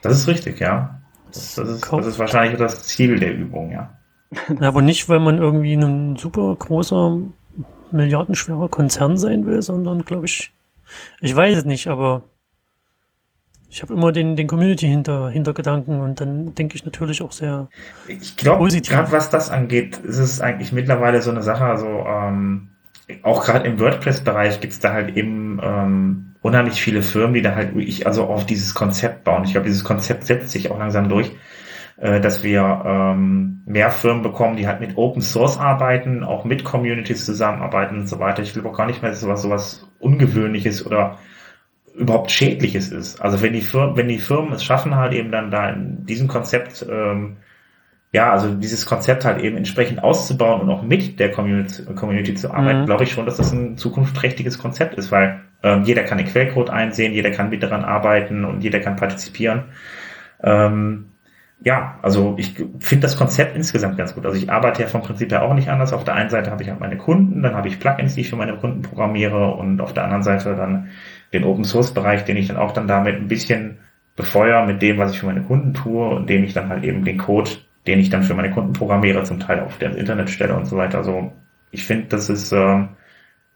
[0.02, 1.02] Das ist richtig, ja.
[1.28, 3.97] Das, das, ist, das ist wahrscheinlich das Ziel der Übung, ja.
[4.32, 7.18] Ja, aber nicht, weil man irgendwie ein super großer,
[7.92, 10.52] milliardenschwerer Konzern sein will, sondern glaube ich,
[11.22, 12.24] ich weiß es nicht, aber
[13.70, 17.68] ich habe immer den, den Community hinter, Hintergedanken und dann denke ich natürlich auch sehr
[18.08, 22.70] ich glaube, gerade was das angeht, ist es eigentlich mittlerweile so eine Sache, also ähm,
[23.24, 27.56] auch gerade im WordPress-Bereich gibt es da halt eben ähm, unheimlich viele Firmen, die da
[27.56, 29.44] halt ich also auf dieses Konzept bauen.
[29.46, 31.32] Ich glaube, dieses Konzept setzt sich auch langsam durch.
[32.00, 36.64] Äh, dass wir ähm, mehr Firmen bekommen, die halt mit Open Source arbeiten, auch mit
[36.64, 38.44] Communities zusammenarbeiten und so weiter.
[38.44, 41.18] Ich will auch gar nicht mehr, dass sowas, sowas Ungewöhnliches oder
[41.96, 43.20] überhaupt Schädliches ist.
[43.20, 46.28] Also wenn die Firmen, wenn die Firmen es schaffen, halt eben dann da in diesem
[46.28, 47.38] Konzept, ähm,
[48.12, 52.54] ja, also dieses Konzept halt eben entsprechend auszubauen und auch mit der Community, Community zu
[52.54, 52.86] arbeiten, mhm.
[52.86, 56.70] glaube ich schon, dass das ein zukunftsträchtiges Konzept ist, weil ähm, jeder kann den Quellcode
[56.70, 59.64] einsehen, jeder kann mit daran arbeiten und jeder kann partizipieren.
[60.44, 61.08] Ähm,
[61.64, 64.26] ja, also ich finde das Konzept insgesamt ganz gut.
[64.26, 65.92] Also ich arbeite ja vom Prinzip her auch nicht anders.
[65.92, 68.30] Auf der einen Seite habe ich halt meine Kunden, dann habe ich Plugins, die ich
[68.30, 70.90] für meine Kunden programmiere und auf der anderen Seite dann
[71.34, 73.80] den Open Source Bereich, den ich dann auch dann damit ein bisschen
[74.16, 77.04] befeuere mit dem, was ich für meine Kunden tue und dem ich dann halt eben
[77.04, 77.50] den Code,
[77.88, 80.78] den ich dann für meine Kunden programmiere, zum Teil auf der Internet stelle und so
[80.78, 81.00] weiter.
[81.00, 81.32] Also
[81.72, 82.86] ich finde, das ist äh,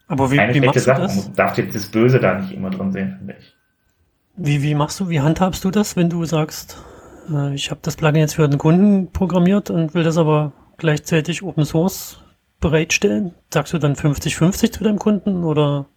[0.07, 1.01] Aber wie, eine wie schlechte Sache.
[1.01, 3.55] Man darf das Böse da nicht immer drin sehen, finde ich.
[4.37, 6.83] Wie, wie machst du, wie handhabst du das, wenn du sagst,
[7.53, 11.65] ich habe das Plugin jetzt für den Kunden programmiert und will das aber gleichzeitig Open
[11.65, 12.23] Source
[12.60, 13.34] bereitstellen.
[13.53, 15.88] Sagst du dann 50-50 zu deinem Kunden oder?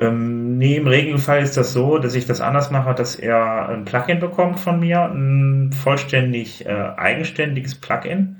[0.00, 3.84] Ähm, nee, im Regelfall ist das so, dass ich das anders mache, dass er ein
[3.84, 8.36] Plugin bekommt von mir, ein vollständig äh, eigenständiges Plugin,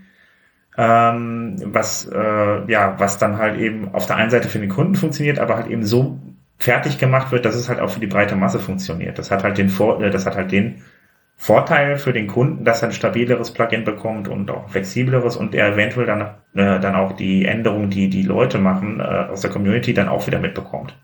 [0.78, 4.94] ähm, was, äh, ja, was dann halt eben auf der einen Seite für den Kunden
[4.94, 6.18] funktioniert, aber halt eben so
[6.56, 9.18] fertig gemacht wird, dass es halt auch für die breite Masse funktioniert.
[9.18, 10.82] Das hat halt den Vor äh, das hat halt den
[11.42, 15.72] Vorteil für den Kunden, dass er ein stabileres Plugin bekommt und auch flexibleres und er
[15.72, 19.94] eventuell dann, äh, dann auch die Änderungen, die die Leute machen äh, aus der Community,
[19.94, 20.94] dann auch wieder mitbekommt.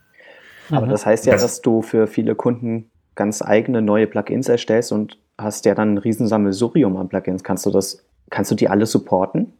[0.70, 0.90] Aber mhm.
[0.90, 5.18] das heißt ja, das, dass du für viele Kunden ganz eigene neue Plugins erstellst und
[5.38, 7.42] hast ja dann ein Riesensammelsurium an Plugins.
[7.42, 9.55] Kannst du das, kannst du die alle supporten?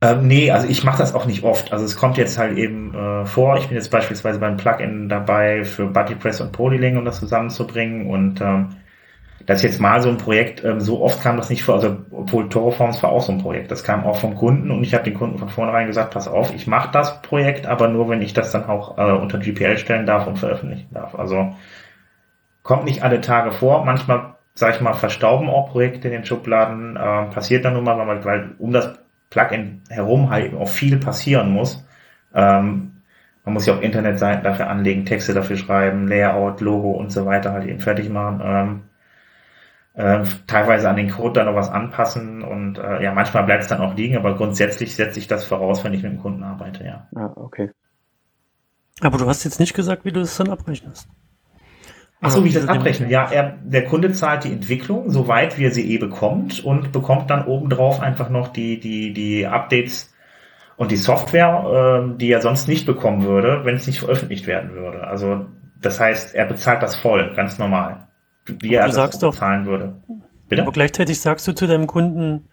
[0.00, 1.72] Ähm, nee, also ich mache das auch nicht oft.
[1.72, 3.56] Also es kommt jetzt halt eben äh, vor.
[3.56, 8.40] Ich bin jetzt beispielsweise beim Plugin dabei für BuddyPress und Polyling, um das zusammenzubringen und
[8.40, 8.70] ähm,
[9.46, 11.96] das ist jetzt mal so ein Projekt, ähm, so oft kam das nicht vor, also
[12.10, 15.04] obwohl Toroforms war auch so ein Projekt, das kam auch vom Kunden und ich habe
[15.04, 18.32] den Kunden von vornherein gesagt, pass auf, ich mache das Projekt, aber nur, wenn ich
[18.32, 21.14] das dann auch äh, unter GPL stellen darf und veröffentlichen darf.
[21.14, 21.54] Also
[22.62, 26.96] kommt nicht alle Tage vor, manchmal, sag ich mal, verstauben auch Projekte in den Schubladen,
[26.96, 28.98] äh, passiert dann nun mal, weil, weil um das
[29.30, 31.84] Plugin herum halt auch viel passieren muss.
[32.34, 32.92] Ähm,
[33.44, 37.52] man muss ja auch Internetseiten dafür anlegen, Texte dafür schreiben, Layout, Logo und so weiter
[37.52, 38.40] halt eben fertig machen.
[38.44, 38.80] Ähm,
[39.94, 43.68] äh, teilweise an den Code dann noch was anpassen und äh, ja, manchmal bleibt es
[43.68, 46.84] dann auch liegen, aber grundsätzlich setze ich das voraus, wenn ich mit dem Kunden arbeite,
[46.84, 47.08] ja.
[47.14, 47.70] Ah, okay.
[49.00, 51.08] Aber du hast jetzt nicht gesagt, wie du das dann abrechnest.
[52.20, 53.10] Achso, wie ich das abrechne.
[53.10, 57.30] Ja, er, der Kunde zahlt die Entwicklung, soweit wie er sie eh bekommt und bekommt
[57.30, 60.14] dann obendrauf einfach noch die, die, die Updates
[60.76, 64.72] und die Software, äh, die er sonst nicht bekommen würde, wenn es nicht veröffentlicht werden
[64.72, 65.04] würde.
[65.04, 65.46] Also
[65.80, 68.06] das heißt, er bezahlt das voll, ganz normal
[68.46, 69.94] wie er das zahlen würde.
[70.48, 70.62] Bitte?
[70.62, 72.48] Aber gleichzeitig sagst du zu deinem Kunden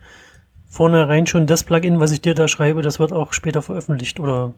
[0.69, 4.53] vornherein schon das Plugin, was ich dir da schreibe, das wird auch später veröffentlicht, oder?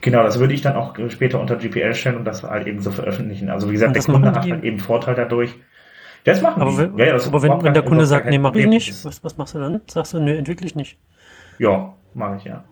[0.00, 2.90] Genau, das würde ich dann auch später unter GPL stellen und das halt eben so
[2.90, 3.50] veröffentlichen.
[3.50, 5.54] Also wie gesagt, der Kunde hat halt eben Vorteil dadurch.
[6.24, 6.98] Das machen aber die.
[6.98, 9.36] Ja, ja, das aber wenn, wenn der Kunde sagt, nee, mach ich nicht, was, was
[9.36, 9.80] machst du dann?
[9.86, 10.98] Sagst du, nee, entwickle ich nicht.
[11.58, 12.64] Ja, mache ich ja.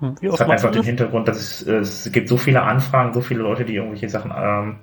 [0.00, 3.12] Hm, wie oft das hat einfach den Hintergrund, dass es, es gibt so viele Anfragen,
[3.12, 4.76] so viele Leute, die irgendwelche Sachen ähm,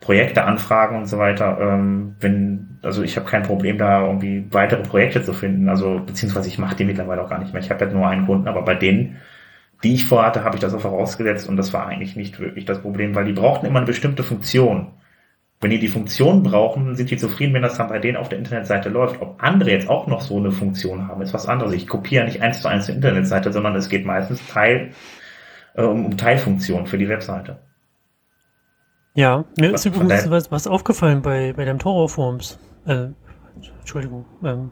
[0.00, 1.58] Projekte anfragen und so weiter.
[1.60, 5.68] Ähm, wenn, also ich habe kein Problem, da irgendwie weitere Projekte zu finden.
[5.68, 7.62] Also beziehungsweise ich mache die mittlerweile auch gar nicht mehr.
[7.62, 9.18] Ich habe ja nur einen Kunden, aber bei denen,
[9.82, 12.80] die ich vorhatte, habe ich das auch vorausgesetzt und das war eigentlich nicht wirklich das
[12.80, 14.88] Problem, weil die brauchten immer eine bestimmte Funktion.
[15.60, 18.38] Wenn die die Funktion brauchen, sind die zufrieden, wenn das dann bei denen auf der
[18.38, 19.20] Internetseite läuft.
[19.20, 21.74] Ob andere jetzt auch noch so eine Funktion haben, ist was anderes.
[21.74, 24.92] Ich kopiere nicht eins zu eins die Internetseite, sondern es geht meistens Teil,
[25.74, 27.58] äh, um, um Teilfunktionen für die Webseite.
[29.14, 32.58] Ja, mir ist übrigens was, was aufgefallen bei, bei dem Toro-Forms.
[32.86, 33.08] Äh,
[33.80, 34.24] Entschuldigung.
[34.44, 34.70] Ähm,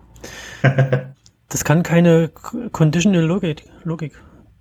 [1.48, 2.28] das kann keine
[2.72, 3.64] Conditional Logik.
[3.84, 4.12] Logik.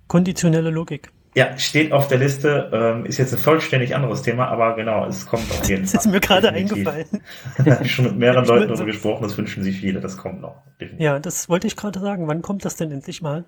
[0.08, 1.12] konditionelle Logik.
[1.34, 5.24] Ja, steht auf der Liste, ähm, ist jetzt ein vollständig anderes Thema, aber genau, es
[5.26, 6.00] kommt auf jeden Das Fall.
[6.00, 7.06] ist mir gerade eingefallen.
[7.84, 10.56] Schon mit mehreren Leuten darüber so- gesprochen, das wünschen sich viele, das kommt noch.
[10.80, 11.04] Definitiv.
[11.04, 12.26] Ja, das wollte ich gerade sagen.
[12.26, 13.44] Wann kommt das denn endlich mal?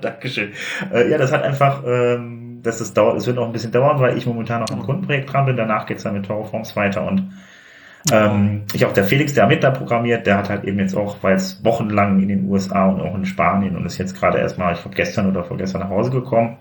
[0.00, 0.52] Dankeschön.
[0.92, 4.00] Äh, ja, das hat einfach, ähm, dass es dauert, es wird noch ein bisschen dauern,
[4.00, 5.56] weil ich momentan noch am Kundenprojekt dran bin.
[5.56, 7.32] Danach geht's dann mit Torforms weiter und
[8.12, 11.16] ähm, ich auch der Felix, der mit da programmiert, der hat halt eben jetzt auch,
[11.22, 14.74] weil es wochenlang in den USA und auch in Spanien und ist jetzt gerade erstmal,
[14.74, 16.58] ich glaube gestern oder vorgestern nach Hause gekommen.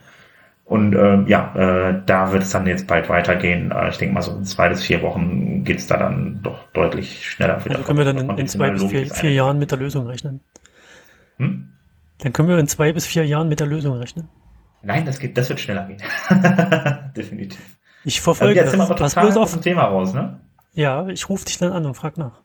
[0.65, 3.71] Und ähm, ja, äh, da wird es dann jetzt bald weitergehen.
[3.71, 7.29] Äh, ich denke mal so in zwei bis vier Wochen geht's da dann doch deutlich
[7.29, 7.75] schneller wieder.
[7.75, 10.39] Also können wir dann in, in zwei bis vier, vier Jahren mit der Lösung rechnen.
[11.37, 11.69] Hm?
[12.17, 14.27] Dann können wir in zwei bis vier Jahren mit der Lösung rechnen.
[14.85, 15.97] Nein, das geht, das wird schneller gehen.
[17.15, 17.77] Definitiv.
[18.03, 19.13] Ich Also verfolge jetzt sind wir das.
[19.15, 19.53] Pass bloß aus auf.
[19.53, 20.39] dem Thema raus, ne?
[20.73, 22.41] Ja, ich rufe dich dann an und frag nach.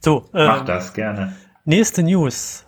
[0.00, 1.32] So, Mach äh, das gerne.
[1.64, 2.64] nächste News.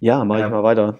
[0.00, 0.46] Ja, mache Ja.
[0.46, 0.98] ich mal weiter.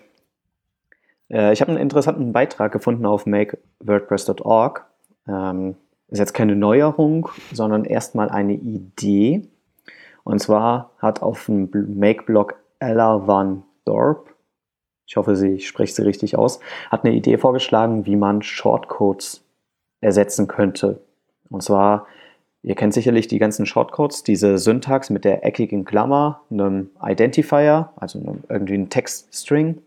[1.30, 4.86] Äh, ich habe einen interessanten Beitrag gefunden auf makewordpress.org.
[5.28, 5.76] Ähm,
[6.08, 9.48] ist jetzt keine Neuerung, sondern erstmal eine Idee.
[10.24, 14.34] Und zwar hat auf dem Bl- Make-Blog Ella van Dorp,
[15.08, 19.42] ich hoffe, sie, ich spreche sie richtig aus, hat eine Idee vorgeschlagen, wie man Shortcodes
[20.02, 21.00] ersetzen könnte.
[21.48, 22.06] Und zwar,
[22.62, 28.20] ihr kennt sicherlich die ganzen Shortcodes, diese Syntax mit der eckigen Klammer, einem Identifier, also
[28.20, 29.80] einem, irgendwie ein Textstring,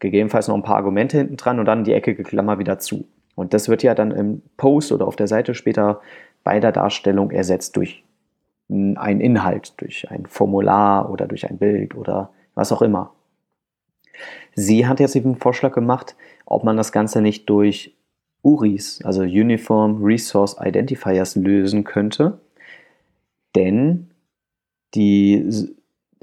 [0.00, 3.06] gegebenenfalls noch ein paar Argumente hinten dran und dann die eckige Klammer wieder zu.
[3.36, 6.00] Und das wird ja dann im Post oder auf der Seite später
[6.42, 8.02] bei der Darstellung ersetzt durch
[8.68, 13.12] einen Inhalt, durch ein Formular oder durch ein Bild oder was auch immer.
[14.54, 17.94] Sie hat jetzt eben einen Vorschlag gemacht, ob man das Ganze nicht durch
[18.42, 22.40] URIs, also Uniform Resource Identifiers, lösen könnte.
[23.54, 24.10] Denn
[24.94, 25.44] die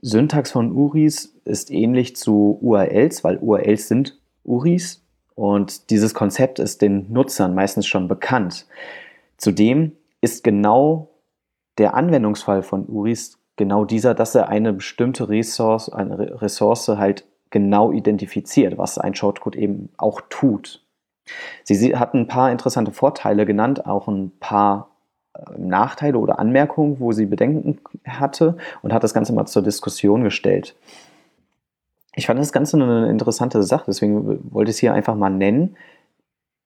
[0.01, 5.01] Syntax von URIs ist ähnlich zu URLs, weil URLs sind URIs
[5.35, 8.67] und dieses Konzept ist den Nutzern meistens schon bekannt.
[9.37, 11.09] Zudem ist genau
[11.77, 17.25] der Anwendungsfall von URIs genau dieser, dass er eine bestimmte Ressource, eine Re- Ressource halt
[17.53, 20.81] genau identifiziert, was ein Shortcode eben auch tut.
[21.63, 24.89] Sie, hat ein paar interessante Vorteile genannt, auch ein paar
[25.35, 30.23] äh, Nachteile oder Anmerkungen, wo sie Bedenken hatte und hat das Ganze mal zur Diskussion
[30.23, 30.75] gestellt.
[32.15, 35.77] Ich fand das Ganze eine interessante Sache, deswegen wollte ich es hier einfach mal nennen,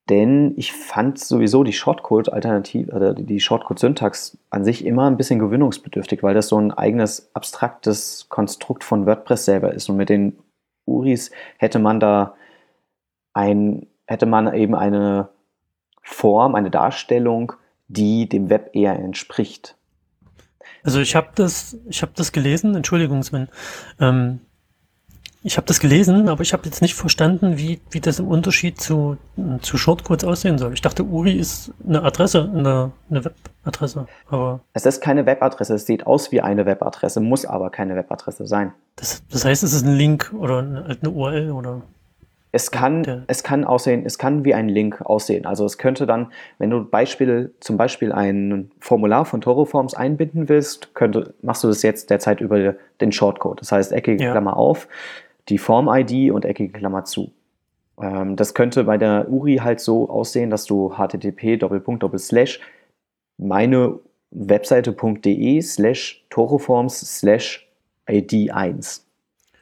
[0.10, 6.23] denn ich fand sowieso die Shortcode-Alternative oder die Shortcode-Syntax an sich immer ein bisschen gewöhnungsbedürftig,
[6.23, 9.89] weil das so ein eigenes abstraktes Konstrukt von WordPress selber ist.
[9.89, 10.38] Und mit den
[10.88, 12.36] URIs hätte man da
[13.34, 15.30] ein, hätte man eben eine
[16.02, 17.54] Form, eine Darstellung,
[17.88, 19.76] die dem Web eher entspricht.
[20.84, 23.50] Also ich habe das, ich habe das gelesen, Entschuldigung, Sven.
[24.00, 24.39] Ähm,
[25.47, 28.81] ich habe das gelesen, aber ich habe jetzt nicht verstanden, wie, wie das im Unterschied
[28.81, 29.15] zu,
[29.62, 30.73] zu Shortcodes aussehen soll.
[30.73, 34.07] Ich dachte, URI ist eine Adresse, eine, eine Webadresse.
[34.29, 38.45] Aber Es ist keine Webadresse, es sieht aus wie eine Webadresse, muss aber keine Webadresse
[38.45, 38.73] sein.
[38.97, 41.81] das, das heißt, es ist ein Link oder eine, halt eine URL oder.
[42.51, 45.45] Es kann, es kann aussehen, es kann wie ein Link aussehen.
[45.45, 50.93] Also es könnte dann, wenn du Beispiel, zum Beispiel ein Formular von Toroforms einbinden willst,
[50.95, 53.62] könnte, machst du das jetzt derzeit über den Shortcode.
[53.62, 54.31] Das heißt, eckige Ja.
[54.31, 54.88] Klammer auf,
[55.49, 57.31] die Form-ID und eckige Klammer zu.
[57.99, 61.60] Ähm, das könnte bei der URI halt so aussehen, dass du http
[63.38, 63.99] meine
[64.31, 67.67] Webseite.de slash Toroforms slash
[68.07, 69.01] ID1.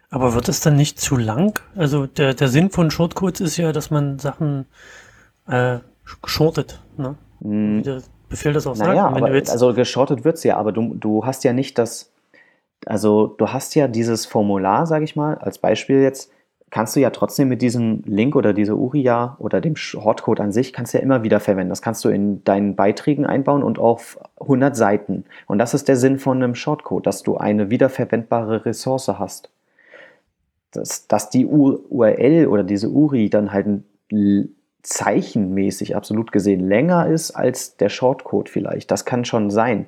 [0.10, 1.60] Aber wird es dann nicht zu lang?
[1.76, 4.66] Also der, der Sinn von Shortcodes ist ja, dass man Sachen
[5.48, 5.80] äh,
[6.24, 6.82] shortet.
[6.98, 7.16] Ne?
[7.42, 8.90] Mm, Wie der Befehl das auch sagt.
[8.90, 12.12] Naja, wenn aber also geschortet wird's ja, aber du, du hast ja nicht das,
[12.86, 16.32] also du hast ja dieses Formular, sage ich mal, als Beispiel jetzt,
[16.70, 20.74] kannst du ja trotzdem mit diesem Link oder dieser URIA oder dem Shortcode an sich,
[20.74, 21.70] kannst du ja immer wieder verwenden.
[21.70, 25.26] Das kannst du in deinen Beiträgen einbauen und auf 100 Seiten.
[25.48, 29.50] Und das ist der Sinn von einem Shortcode, dass du eine wiederverwendbare Ressource hast.
[30.72, 33.68] Dass, dass die URL oder diese URI dann halt
[34.82, 38.92] zeichenmäßig absolut gesehen länger ist als der Shortcode vielleicht.
[38.92, 39.86] Das kann schon sein.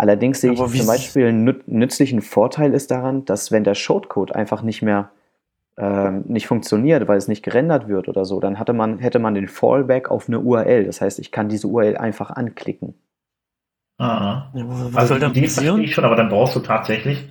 [0.00, 4.34] Allerdings sehe ich zum Beispiel einen nüt- nützlichen Vorteil ist daran, dass wenn der Shortcode
[4.34, 5.10] einfach nicht mehr
[5.76, 9.34] ähm, nicht funktioniert, weil es nicht gerendert wird oder so, dann hatte man, hätte man
[9.34, 10.86] den Fallback auf eine URL.
[10.86, 12.94] Das heißt, ich kann diese URL einfach anklicken.
[13.98, 14.48] Ah.
[14.54, 17.28] was Also soll die dann Idee verstehe ich schon, aber dann brauchst du tatsächlich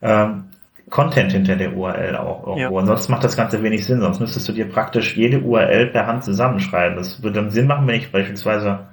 [0.00, 0.44] ähm,
[0.88, 2.74] Content hinter der URL auch irgendwo.
[2.76, 2.80] Ja.
[2.80, 6.24] Ansonsten macht das Ganze wenig Sinn, sonst müsstest du dir praktisch jede URL per Hand
[6.24, 6.96] zusammenschreiben.
[6.96, 8.87] Das würde dann Sinn machen, wenn ich beispielsweise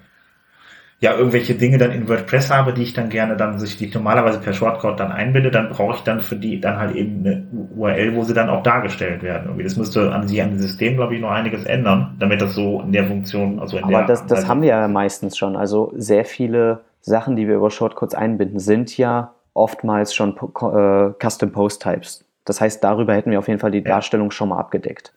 [1.00, 3.94] ja irgendwelche Dinge dann in WordPress habe, die ich dann gerne dann sich die ich
[3.94, 7.46] normalerweise per Shortcode dann einbinde, dann brauche ich dann für die dann halt eben eine
[7.76, 9.46] URL, wo sie dann auch dargestellt werden.
[9.48, 12.54] Irgendwie das müsste an sich an dem System, glaube ich, noch einiges ändern, damit das
[12.56, 15.38] so in der Funktion, also in Aber der das, das also- haben wir ja meistens
[15.38, 15.56] schon.
[15.58, 21.52] Also sehr viele Sachen, die wir über Shortcodes einbinden, sind ja oftmals schon äh, Custom
[21.52, 22.26] Post Types.
[22.46, 23.84] Das heißt, darüber hätten wir auf jeden Fall die Ja.
[23.86, 25.14] Darstellung schon mal abgedeckt.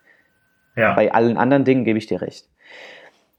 [0.77, 0.95] ja.
[0.95, 2.47] Bei allen anderen Dingen gebe ich dir recht.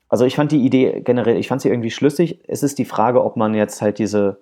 [0.10, 2.40] Also ich fand die Idee generell, ich fand sie irgendwie schlüssig.
[2.48, 4.40] Es ist die Frage, ob man jetzt halt diese,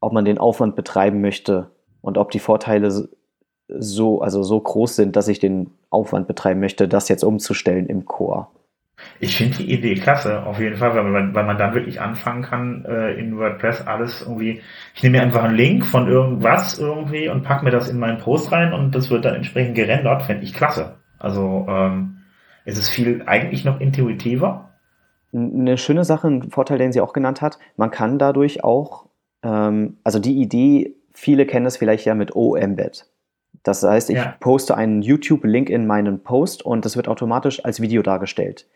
[0.00, 1.70] ob man den Aufwand betreiben möchte
[2.00, 3.08] und ob die Vorteile
[3.68, 8.06] so, also so groß sind, dass ich den Aufwand betreiben möchte, das jetzt umzustellen im
[8.06, 8.48] Core.
[9.20, 12.42] Ich finde die Idee klasse, auf jeden Fall, weil man, weil man dann wirklich anfangen
[12.42, 14.60] kann, äh, in WordPress alles irgendwie,
[14.94, 18.18] ich nehme mir einfach einen Link von irgendwas irgendwie und pack mir das in meinen
[18.18, 20.96] Post rein und das wird dann entsprechend gerendert, fände ich klasse.
[21.18, 22.22] Also ähm,
[22.64, 24.67] es ist viel eigentlich noch intuitiver.
[25.32, 29.06] Eine schöne Sache, ein Vorteil, den sie auch genannt hat, man kann dadurch auch,
[29.42, 33.06] ähm, also die Idee, viele kennen es vielleicht ja mit O-Embed.
[33.64, 34.34] Das heißt, ich Ja.
[34.40, 38.66] poste einen YouTube-Link in meinen Post und das wird automatisch als Video dargestellt.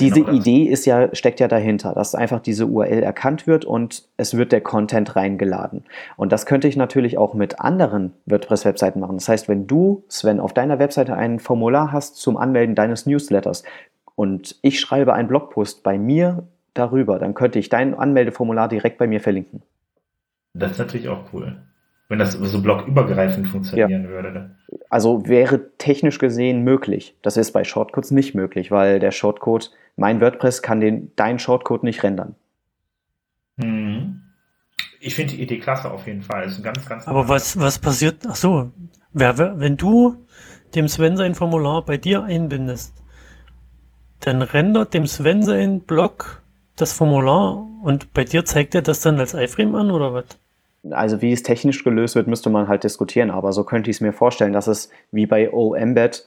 [0.00, 0.34] Diese genau das.
[0.36, 4.52] Idee ist ja, steckt ja dahinter, dass einfach diese URL erkannt wird und es wird
[4.52, 5.84] der Content reingeladen.
[6.16, 9.16] Und das könnte ich natürlich auch mit anderen WordPress-Webseiten machen.
[9.16, 13.62] Das heißt, wenn du, Sven, auf deiner Webseite ein Formular hast zum Anmelden deines Newsletters
[14.18, 19.06] und ich schreibe einen Blogpost bei mir darüber, dann könnte ich dein Anmeldeformular direkt bei
[19.06, 19.62] mir verlinken.
[20.54, 21.62] Das ist natürlich auch cool.
[22.08, 24.56] Wenn das so blockübergreifend funktionieren würde.
[24.90, 27.16] Also wäre technisch gesehen möglich.
[27.22, 31.84] Das ist bei Shortcodes nicht möglich, weil der Shortcode, mein WordPress kann den, deinen Shortcode
[31.84, 32.34] nicht rendern.
[33.56, 34.22] Mhm.
[34.98, 36.44] Ich finde die Idee klasse auf jeden Fall.
[36.44, 38.26] ist ein ganz, ganz Aber was, was passiert?
[38.28, 38.72] Ach so,
[39.12, 40.26] wer, wer, wenn du
[40.74, 42.98] dem Sven sein Formular bei dir einbindest,
[44.20, 46.42] dann rendert dem Sven sein Blog
[46.76, 50.24] das Formular und bei dir zeigt er das dann als iFrame an oder was?
[50.90, 54.00] Also wie es technisch gelöst wird, müsste man halt diskutieren, aber so könnte ich es
[54.00, 56.26] mir vorstellen, dass es wie bei OEmbed,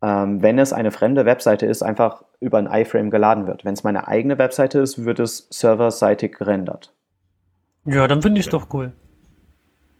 [0.00, 3.64] ähm, wenn es eine fremde Webseite ist, einfach über ein iFrame geladen wird.
[3.64, 6.92] Wenn es meine eigene Webseite ist, wird es serverseitig gerendert.
[7.84, 8.92] Ja, dann finde ich es doch cool.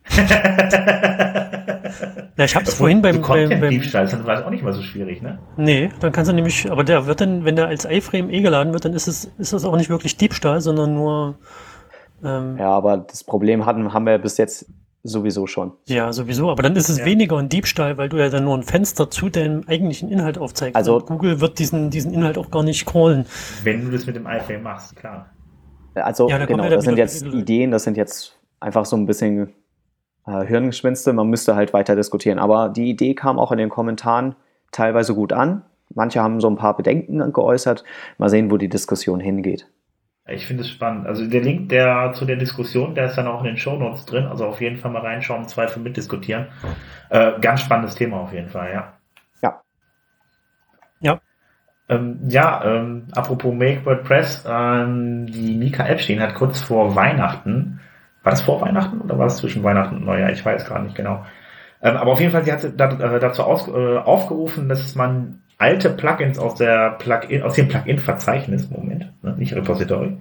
[2.37, 4.73] Ja, ich habe es vorhin beim, beim, beim Content-Diebstahl ist dann vielleicht auch nicht mal
[4.73, 5.39] so schwierig, ne?
[5.57, 8.73] Nee, dann kannst du nämlich, aber der wird dann, wenn der als iFrame eh geladen
[8.73, 11.39] wird, dann ist es, ist das auch nicht wirklich Diebstahl, sondern nur,
[12.23, 12.65] ähm, ja.
[12.65, 14.67] Ja, aber das Problem hatten, haben wir bis jetzt
[15.07, 15.73] sowieso schon.
[15.87, 16.51] sowieso.
[16.51, 17.05] Aber dann ist es Ja.
[17.05, 20.75] weniger ein Diebstahl, weil du ja dann nur ein Fenster zu deinem eigentlichen Inhalt aufzeigst.
[20.77, 23.27] Also- Und Google wird diesen, diesen Inhalt auch gar nicht crawlen.
[23.63, 25.31] Wenn du das mit dem iFrame machst, klar.
[25.95, 29.53] Also Ja, genau, ja das sind jetzt Ideen, das sind jetzt einfach so ein bisschen
[30.27, 31.13] äh, Hirngespinste.
[31.13, 32.39] Man müsste halt weiter diskutieren.
[32.39, 34.35] Aber die Idee kam auch in den Kommentaren
[34.73, 35.63] teilweise gut an.
[35.95, 37.85] Manche haben so ein paar Bedenken geäußert.
[38.19, 39.69] Mal sehen, wo die Diskussion hingeht.
[40.27, 41.07] Ich finde es spannend.
[41.07, 44.25] Also der Link der zu der Diskussion, der ist dann auch in den Shownotes drin.
[44.25, 46.47] Also auf jeden Fall mal reinschauen, im Zweifel mitdiskutieren.
[47.11, 48.93] Äh, ganz spannendes Thema auf jeden Fall, ja.
[49.43, 49.61] Ja.
[51.01, 51.21] Ja.
[51.91, 57.81] Ähm, ja, ähm, apropos Make WordPress, ähm, die Mika Epstein hat kurz vor Weihnachten,
[58.25, 60.33] war das vor Weihnachten oder war es zwischen Weihnachten und Neujahr?
[60.33, 61.25] Ich weiß gar nicht genau.
[61.83, 65.91] Ähm, aber auf jeden Fall, sie hat äh, dazu aus, äh, aufgerufen, dass man alte
[65.91, 70.17] Plugins aus der Plugin, aus dem Plugin-Verzeichnis, Moment, ne, nicht Repository,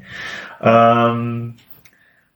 [0.62, 1.56] ähm,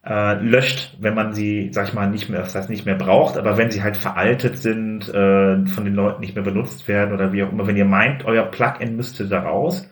[0.06, 3.38] äh, löscht, wenn man sie, sag ich mal, nicht mehr, das heißt nicht mehr braucht,
[3.38, 7.34] aber wenn sie halt veraltet sind, äh, von den Leuten nicht mehr benutzt werden oder
[7.34, 9.90] wie auch immer, wenn ihr meint, euer Plugin müsste da raus,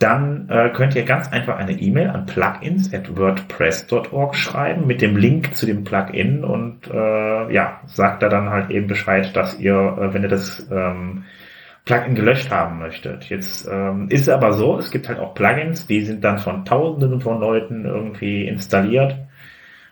[0.00, 5.14] dann äh, könnt ihr ganz einfach eine E-Mail an plugins at wordpress.org schreiben mit dem
[5.14, 9.74] Link zu dem Plugin und äh, ja, sagt da dann halt eben Bescheid, dass ihr,
[9.74, 11.24] äh, wenn ihr das ähm,
[11.84, 13.28] Plugin gelöscht haben möchtet.
[13.28, 16.64] Jetzt ähm, ist es aber so, es gibt halt auch Plugins, die sind dann von
[16.64, 19.16] Tausenden von Leuten irgendwie installiert.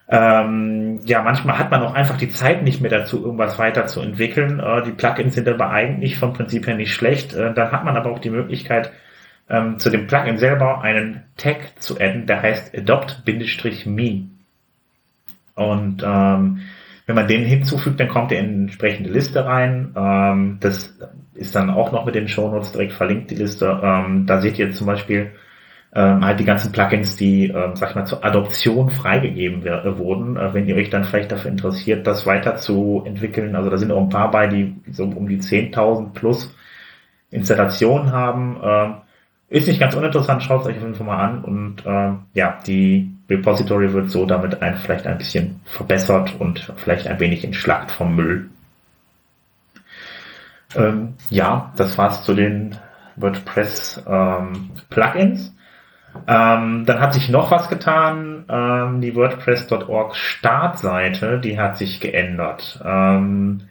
[0.09, 4.01] Ähm, ja, manchmal hat man auch einfach die Zeit nicht mehr dazu, irgendwas weiter zu
[4.01, 4.59] entwickeln.
[4.59, 7.35] Äh, die Plugins sind aber eigentlich vom Prinzip her nicht schlecht.
[7.35, 8.90] Äh, dann hat man aber auch die Möglichkeit,
[9.50, 14.29] ähm, zu dem Plugin selber einen Tag zu adden, der heißt adopt-me.
[15.54, 16.60] Und ähm,
[17.06, 19.94] wenn man den hinzufügt, dann kommt er in eine entsprechende Liste rein.
[19.96, 20.96] Ähm, das
[21.35, 23.81] ist dann auch noch mit den Shownotes direkt verlinkt, die Liste.
[23.83, 25.33] Ähm, da seht ihr zum Beispiel
[25.94, 30.37] ähm, halt die ganzen Plugins, die, ähm, sag ich mal, zur Adoption freigegeben äh, wurden.
[30.37, 33.56] Äh, wenn ihr euch dann vielleicht dafür interessiert, das weiter zu entwickeln.
[33.56, 36.54] Also da sind auch ein paar bei, die so um die 10.000 plus
[37.31, 38.60] Installationen haben.
[38.62, 38.94] Ähm,
[39.49, 41.44] ist nicht ganz uninteressant, schaut es euch auf jeden Fall mal an.
[41.44, 47.07] Und ähm, ja, die Repository wird so damit ein, vielleicht ein bisschen verbessert und vielleicht
[47.07, 48.51] ein wenig entschlackt vom Müll.
[50.77, 52.77] Ähm, ja, das war's zu den
[53.17, 55.55] WordPress ähm, Plugins.
[56.27, 58.44] Ähm, dann hat sich noch was getan.
[58.49, 62.81] Ähm, die WordPress.org Startseite, die hat sich geändert.
[62.85, 63.63] Ähm,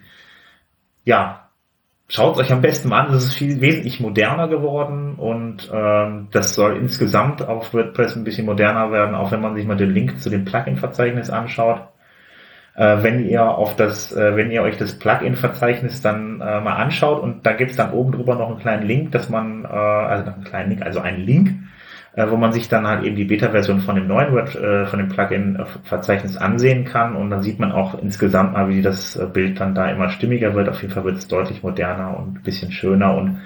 [1.04, 1.47] ja,
[2.10, 3.12] schaut euch am besten an.
[3.12, 8.46] Das ist viel wesentlich moderner geworden und ähm, das soll insgesamt auf WordPress ein bisschen
[8.46, 11.82] moderner werden, auch wenn man sich mal den Link zu dem Plugin-Verzeichnis anschaut.
[12.76, 17.22] Äh, wenn ihr auf das, äh, wenn ihr euch das Plugin-Verzeichnis dann äh, mal anschaut
[17.22, 20.44] und da gibt's dann oben drüber noch einen kleinen Link, dass man, äh, also einen
[20.44, 21.50] kleinen Link, also einen Link,
[22.18, 24.98] äh, wo man sich dann halt eben die Beta-Version von dem neuen Web, äh, von
[24.98, 29.60] dem Plugin-Verzeichnis ansehen kann und dann sieht man auch insgesamt mal, wie das äh, Bild
[29.60, 30.68] dann da immer stimmiger wird.
[30.68, 33.42] Auf jeden Fall wird es deutlich moderner und ein bisschen schöner und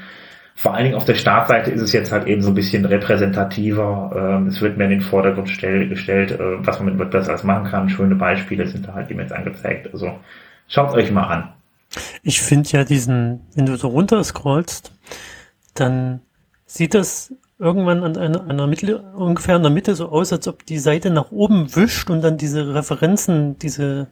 [0.55, 4.37] vor allen Dingen auf der Startseite ist es jetzt halt eben so ein bisschen repräsentativer.
[4.39, 7.43] Ähm, es wird mehr in den Vordergrund stell, gestellt, äh, was man mit WordPress alles
[7.43, 7.89] machen kann.
[7.89, 9.89] Schöne Beispiele sind da halt eben jetzt angezeigt.
[9.91, 10.17] Also
[10.69, 11.53] schaut euch mal an.
[12.23, 14.93] Ich finde ja diesen, wenn du so runter scrollst,
[15.73, 16.21] dann
[16.65, 20.65] sieht das irgendwann an einer, einer Mitte, ungefähr in der Mitte so aus, als ob
[20.65, 24.07] die Seite nach oben wischt und dann diese Referenzen, diese,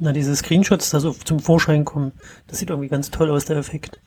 [0.00, 2.12] na, diese Screenshots da so zum Vorschein kommen.
[2.48, 4.00] Das sieht irgendwie ganz toll aus, der Effekt.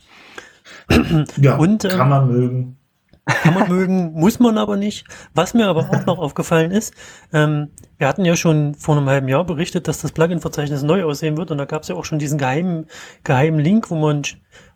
[1.38, 2.78] ja, und, ähm, kann man mögen.
[3.26, 5.06] Kann man mögen, muss man aber nicht.
[5.34, 6.94] Was mir aber auch noch aufgefallen ist,
[7.32, 11.38] ähm, wir hatten ja schon vor einem halben Jahr berichtet, dass das Plugin-Verzeichnis neu aussehen
[11.38, 12.86] wird und da gab es ja auch schon diesen geheimen,
[13.24, 14.24] geheimen Link, wo man,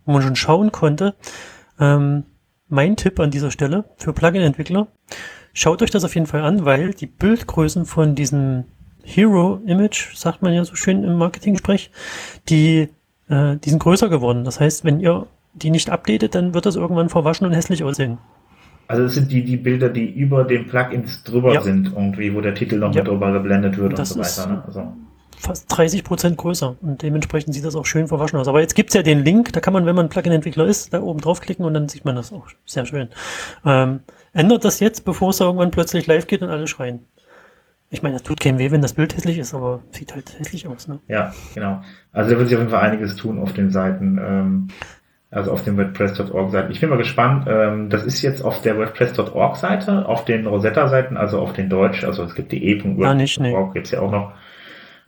[0.05, 1.15] wo man schon schauen konnte.
[1.77, 2.23] Ähm,
[2.72, 4.88] mein Tipp an dieser Stelle für Plugin-Entwickler.
[5.53, 8.63] Schaut euch das auf jeden Fall an, weil die Bildgrößen von diesem
[9.03, 11.91] Hero-Image, sagt man ja so schön im Marketing-Sprech,
[12.47, 12.88] die,
[13.30, 14.45] äh, die sind größer geworden.
[14.45, 18.17] Das heißt, wenn ihr die nicht updatet, dann wird das irgendwann verwaschen und hässlich aussehen.
[18.88, 21.61] Also es sind die, die Bilder, die über den Plugins drüber ja.
[21.61, 23.01] sind, irgendwie, wo der Titel noch ja.
[23.01, 24.53] mit drüber geblendet wird das und so weiter.
[24.53, 24.63] Ne?
[24.65, 24.93] Also
[25.41, 28.47] fast 30 Prozent größer und dementsprechend sieht das auch schön verwaschen aus.
[28.47, 31.19] Aber jetzt gibt's ja den Link, da kann man, wenn man Plugin-Entwickler ist, da oben
[31.19, 33.09] draufklicken und dann sieht man das auch sehr schön.
[33.65, 34.01] Ähm,
[34.33, 37.05] ändert das jetzt, bevor es irgendwann plötzlich live geht und alle schreien.
[37.89, 40.67] Ich meine, das tut keinem weh, wenn das Bild hässlich ist, aber sieht halt hässlich
[40.67, 40.87] aus.
[40.87, 40.99] Ne?
[41.07, 41.81] Ja, genau.
[42.13, 44.17] Also da wird sich auf jeden Fall einiges tun auf den Seiten.
[44.17, 44.67] Ähm,
[45.31, 46.71] also auf den WordPress.org-Seiten.
[46.71, 47.47] Ich bin mal gespannt.
[47.49, 52.23] Ähm, das ist jetzt auf der WordPress.org-Seite, auf den Rosetta-Seiten, also auf den Deutsch, also
[52.23, 53.55] es gibt die e.wordpress.org, ah, nicht, nee.
[53.73, 54.33] gibt's ja auch noch.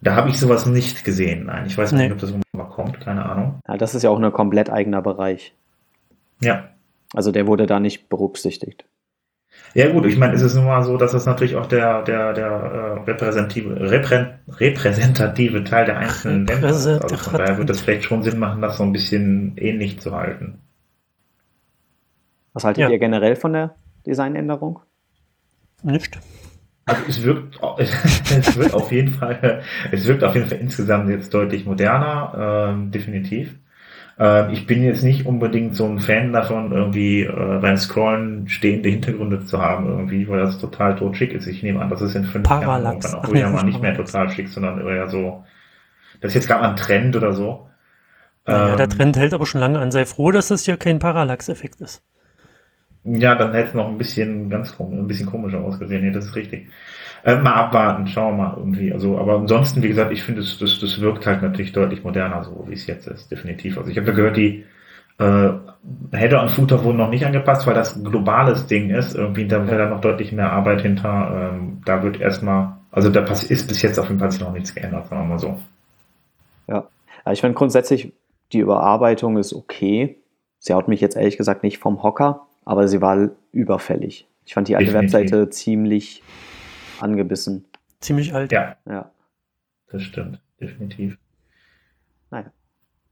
[0.03, 1.45] Da habe ich sowas nicht gesehen.
[1.45, 2.03] Nein, ich weiß nee.
[2.03, 3.59] nicht, ob das irgendwann mal kommt, keine Ahnung.
[3.65, 5.55] Ja, das ist ja auch ein komplett eigener Bereich.
[6.41, 6.69] Ja.
[7.13, 8.85] Also der wurde da nicht berücksichtigt.
[9.73, 12.33] Ja gut, ich meine, ist es nun mal so, dass das natürlich auch der, der,
[12.33, 16.85] der äh, repräsentative, reprä, repräsentative Teil der einzelnen Länder ist.
[16.85, 20.13] Also von daher wird es vielleicht schon Sinn machen, das so ein bisschen ähnlich zu
[20.13, 20.59] halten.
[22.51, 22.89] Was haltet ja.
[22.89, 23.75] ihr generell von der
[24.05, 24.79] Designänderung?
[25.81, 26.19] Nicht.
[26.85, 29.61] Also es wirkt, es wird auf jeden Fall,
[29.91, 33.55] es wirkt auf jeden Fall insgesamt jetzt deutlich moderner, ähm, definitiv.
[34.19, 38.89] Ähm, ich bin jetzt nicht unbedingt so ein Fan davon, irgendwie äh, beim Scrollen stehende
[38.89, 41.47] Hintergründe zu haben, irgendwie, weil das total tot schick ist.
[41.47, 43.11] Ich nehme an, das ist in fünf Parallax.
[43.11, 45.43] Jahren auch wieder mal nicht mehr total schick, sondern eher so,
[46.21, 47.67] das ist jetzt gerade mal ein Trend oder so.
[48.47, 49.91] Ja, ähm, der Trend hält aber schon lange an.
[49.91, 52.03] Sei froh, dass das hier kein Parallax-Effekt ist.
[53.05, 56.03] Ja, dann hätte es noch ein bisschen ganz ein bisschen komischer ausgesehen.
[56.03, 56.67] Nee, das ist richtig.
[57.23, 58.91] Äh, mal abwarten, schauen wir mal irgendwie.
[58.93, 62.43] Also, aber ansonsten, wie gesagt, ich finde, das, das, das wirkt halt natürlich deutlich moderner,
[62.43, 63.77] so wie es jetzt ist, definitiv.
[63.77, 64.65] Also ich habe da gehört, die
[65.19, 65.49] äh,
[66.11, 69.15] Header und Footer wurden noch nicht angepasst, weil das ein globales Ding ist.
[69.15, 71.51] Irgendwie, da wäre da noch deutlich mehr Arbeit hinter.
[71.53, 75.07] Ähm, da wird erstmal, also da ist bis jetzt auf jeden Fall noch nichts geändert,
[75.07, 75.59] sagen wir mal so.
[76.67, 76.87] Ja,
[77.31, 78.13] ich finde grundsätzlich,
[78.53, 80.17] die Überarbeitung ist okay.
[80.59, 84.27] Sie haut mich jetzt ehrlich gesagt nicht vom Hocker aber sie war überfällig.
[84.45, 85.13] Ich fand die alte Definitiv.
[85.13, 86.23] Webseite ziemlich
[86.99, 87.65] angebissen.
[87.99, 88.51] Ziemlich alt.
[88.51, 88.75] Ja.
[88.87, 89.11] Ja.
[89.91, 91.17] Das stimmt, definitiv.
[92.31, 92.47] Naja.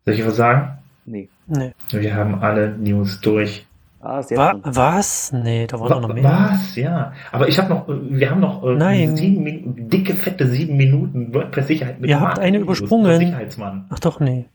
[0.05, 0.79] Soll ich was sagen?
[1.05, 1.29] Nee.
[1.47, 1.73] nee.
[1.91, 3.65] Wir haben alle News durch.
[4.03, 5.31] Ah, Wa was?
[5.31, 6.23] Nee, da war Wa noch mehr.
[6.23, 6.75] Was?
[6.75, 7.13] Ja.
[7.31, 9.15] Aber ich habe noch, wir haben noch äh, Nein.
[9.15, 13.19] Sieben, dicke, fette sieben Minuten WordPress-Sicherheit mit Ihr habt eine übersprungen.
[13.19, 13.85] Sicherheitsmann.
[13.89, 14.45] Ach doch, nee.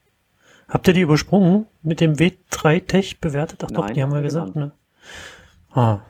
[0.69, 1.67] Habt ihr die übersprungen?
[1.83, 3.63] Mit dem W3 Tech bewertet?
[3.65, 4.73] Ach Nein, doch, die haben wir gesagt, ne?
[5.73, 6.01] Ah.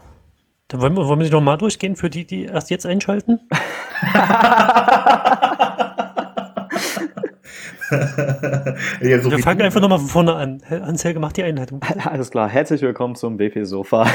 [0.68, 3.38] Dann wollen wir, wollen wir sie nochmal durchgehen für die, die erst jetzt einschalten?
[9.00, 10.60] ja, so wir fangen einfach nochmal von vorne an.
[10.68, 11.80] Hans-Helge macht die Einleitung.
[12.04, 14.06] Alles klar, herzlich willkommen zum BP Sofa.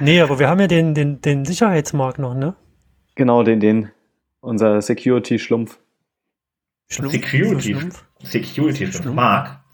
[0.00, 2.54] nee, aber wir haben ja den, den, den Sicherheitsmarkt noch, ne?
[3.16, 3.90] Genau, den, den,
[4.40, 5.78] unser Security-Schlumpf.
[6.88, 7.12] Schlumpf?
[7.12, 7.74] Security,
[8.92, 9.16] Schlumpf?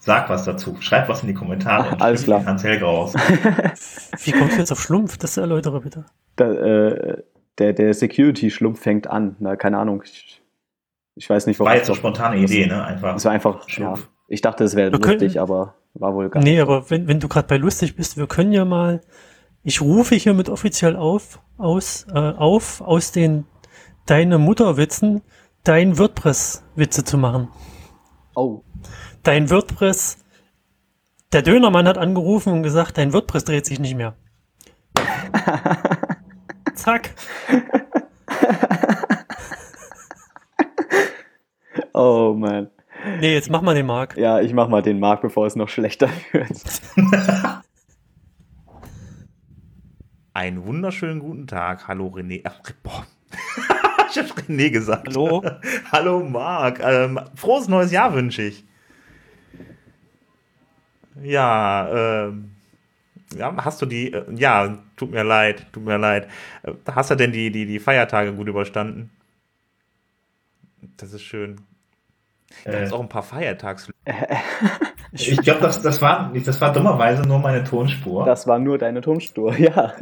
[0.03, 0.19] Schlumpf.
[0.19, 0.77] Sag was dazu.
[0.81, 2.01] Schreib was in die Kommentare.
[2.01, 2.45] Alles klar.
[2.45, 3.15] Hans Helge raus.
[4.25, 5.17] Wie kommst du jetzt auf Schlumpf?
[5.19, 6.05] Das erläutere bitte.
[6.37, 7.23] Da, äh,
[7.59, 9.37] der der Security-Schlumpf fängt an.
[9.39, 10.03] Na, keine Ahnung.
[10.05, 10.43] Ich,
[11.15, 11.71] ich weiß nicht, warum.
[11.71, 12.85] War jetzt so spontane Idee, ne?
[12.85, 13.17] Einfach.
[13.17, 13.95] Es war einfach, ja.
[14.29, 16.63] Ich dachte, es wäre lustig, aber war wohl gar Nee, nicht.
[16.63, 19.03] aber wenn, wenn du gerade bei lustig bist, wir können ja mal,
[19.63, 23.45] ich rufe hiermit offiziell auf, aus, äh, auf, aus den
[24.07, 25.23] Deine Mutterwitzen,
[25.65, 27.49] dein WordPress-Witze zu machen.
[28.35, 28.63] Oh,
[29.23, 30.19] Dein WordPress,
[31.33, 34.17] der Dönermann hat angerufen und gesagt, dein WordPress dreht sich nicht mehr.
[36.75, 37.11] Zack.
[41.93, 42.69] oh man.
[43.21, 44.17] Nee, jetzt mach mal den Mark.
[44.17, 46.61] Ja, ich mach mal den Mark, bevor es noch schlechter wird.
[50.35, 51.87] Einen wunderschönen guten Tag.
[51.87, 52.41] Hallo René.
[52.43, 53.07] Ach, boah.
[54.11, 55.07] ich habe René gesagt.
[55.07, 55.45] Hallo?
[55.93, 56.81] Hallo Marc.
[56.83, 58.65] Ähm, frohes neues Jahr wünsche ich.
[61.23, 61.89] Ja,
[62.27, 62.51] ähm,
[63.37, 66.29] ja, hast du die, äh, ja, tut mir leid, tut mir leid.
[66.63, 69.11] Äh, Hast du denn die, die, die Feiertage gut überstanden?
[70.97, 71.61] Das ist schön.
[72.65, 73.89] Da Äh, ist auch ein paar Feiertags.
[75.13, 78.27] ich glaube, das, das, war, das war dummerweise nur meine Tonspur.
[78.27, 79.95] Das war nur deine Tonspur, ja.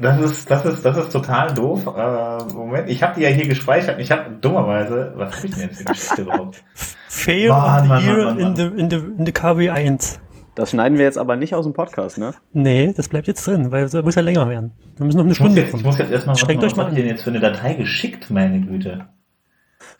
[0.00, 1.86] Das ist, das ist, das ist total doof.
[1.86, 4.00] Äh, Moment, ich habe die ja hier gespeichert.
[4.00, 6.62] Ich habe dummerweise, was habe ich denn jetzt für Geschichte überhaupt?
[7.08, 10.18] Fail Mann, Mann, Mann, in the, in the, in the KW1.
[10.60, 12.34] Das schneiden wir jetzt aber nicht aus dem Podcast, ne?
[12.52, 14.72] Nee, das bleibt jetzt drin, weil es muss ja länger werden.
[14.98, 16.78] Wir müssen noch eine Ich Stunde jetzt, ich muss jetzt erstmal, was mal habe ich
[16.78, 16.94] an.
[16.94, 19.08] denn jetzt für eine Datei geschickt, meine Güte?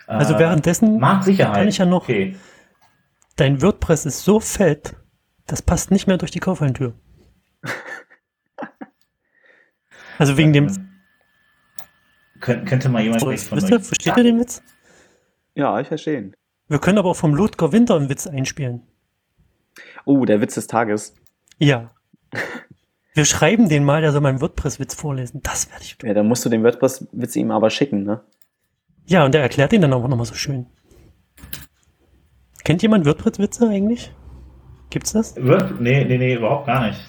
[0.06, 2.36] Also Äh, währenddessen kann ich ja noch- Okay.
[3.36, 4.96] Dein WordPress ist so fett,
[5.46, 6.92] das passt nicht mehr durch die Kaufhallentür.
[10.18, 10.68] Also wegen dem.
[12.40, 14.62] Kön könnte mal jemand echt von Wisst ihr, euch- versteht ihr den Witz?
[15.54, 16.36] Ja, ich verstehe ihn.
[16.68, 18.82] Wir können aber auch vom Ludger Winter einen Witz einspielen.
[20.10, 21.14] Oh, der Witz des Tages.
[21.58, 21.92] Ja.
[23.14, 25.40] Wir schreiben den mal, der soll meinen WordPress-Witz vorlesen.
[25.40, 26.08] Das werde ich tun.
[26.08, 28.24] Ja, dann musst du den WordPress-Witz ihm aber schicken, ne?
[29.06, 30.66] Ja, und der erklärt ihn dann auch nochmal so schön.
[32.64, 34.12] Kennt jemand WordPress-Witze eigentlich?
[34.90, 35.36] Gibt's das?
[35.36, 35.80] Wird?
[35.80, 37.00] Nee, nee, nee, überhaupt gar nicht.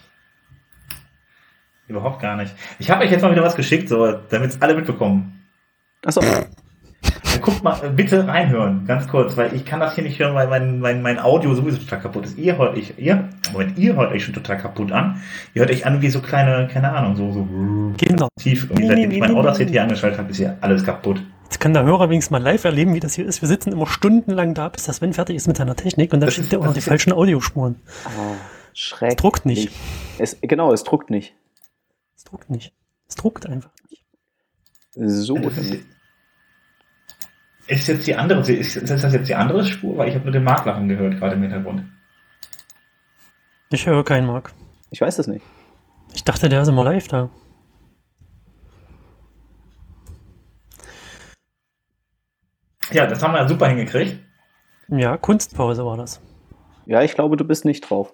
[1.87, 2.53] Überhaupt gar nicht.
[2.77, 5.43] Ich habe euch jetzt mal wieder was geschickt, so, damit es alle mitbekommen.
[6.05, 6.21] Achso,
[7.41, 10.47] guckt mal, äh, bitte reinhören, ganz kurz, weil ich kann das hier nicht hören, weil
[10.47, 12.37] mein, mein, mein Audio sowieso total kaputt ist.
[12.37, 15.21] Ihr hört euch, ihr, Moment, ihr hört euch schon total kaputt an.
[15.53, 17.47] Ihr hört euch an wie so kleine, keine Ahnung, so, so
[17.97, 18.27] Genau.
[18.39, 18.63] tief.
[18.65, 21.21] Irgendwie, Nee, seitdem nee, ich mein nee, Audacity angeschaltet habe, ist hier alles kaputt.
[21.45, 23.41] Jetzt kann der Hörer wenigstens mal live erleben, wie das hier ist.
[23.41, 26.27] Wir sitzen immer stundenlang da, bis das Sven fertig ist mit seiner Technik und dann
[26.27, 27.75] Das schickt ist- er auch noch die ist- falschen Audiospuren.
[28.05, 28.35] oh,
[28.73, 29.17] schrecklich.
[29.17, 29.69] druckt nicht.
[30.17, 31.33] Es, genau, es druckt nicht.
[32.15, 32.71] Es druckt nicht.
[33.09, 34.03] Es druckt einfach nicht.
[34.93, 35.37] So.
[35.37, 35.75] Das ist,
[37.71, 39.97] ist jetzt die andere, ist, ist das jetzt die andere Spur?
[39.97, 41.83] Weil ich habe nur den Marktlachen gehört, gerade im Hintergrund.
[43.69, 44.53] Ich höre keinen Mark.
[44.89, 45.45] Ich weiß es nicht.
[46.13, 47.29] Ich dachte, der ist immer live da.
[52.91, 54.19] Ja, das haben wir super hingekriegt.
[54.89, 56.21] Ja, Kunstpause war das.
[56.85, 58.13] Ja, ich glaube, du bist nicht drauf.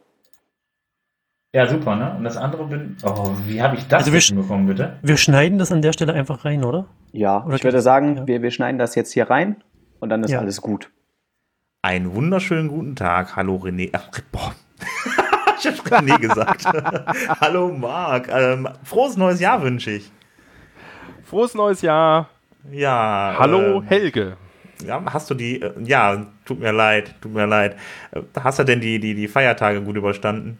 [1.57, 2.13] Ja, super, ne?
[2.15, 2.97] Und das andere bin.
[3.01, 4.97] Oh, wie habe ich das Also wir hinbekommen, bitte?
[5.01, 6.85] Wir schneiden das an der Stelle einfach rein, oder?
[7.13, 8.27] Ja, Oder ich würde sagen, ja.
[8.27, 9.55] wir, wir schneiden das jetzt hier rein
[9.99, 10.37] und dann ist Ja.
[10.37, 10.91] alles gut.
[11.81, 13.35] Einen wunderschönen guten Tag.
[13.35, 13.89] Hallo René.
[13.91, 14.53] Ach, boah.
[15.59, 16.63] ich habe René gesagt.
[17.41, 18.27] Hallo Marc.
[18.31, 20.11] Ähm, frohes neues Jahr wünsche ich.
[21.23, 22.29] Frohes neues Jahr.
[22.71, 23.35] Ja.
[23.39, 24.37] Hallo ähm, Helge.
[24.85, 27.77] Ja, hast du die, äh, ja, tut mir leid, tut mir leid.
[28.11, 30.59] Äh, Hast du denn die, die, die Feiertage gut überstanden?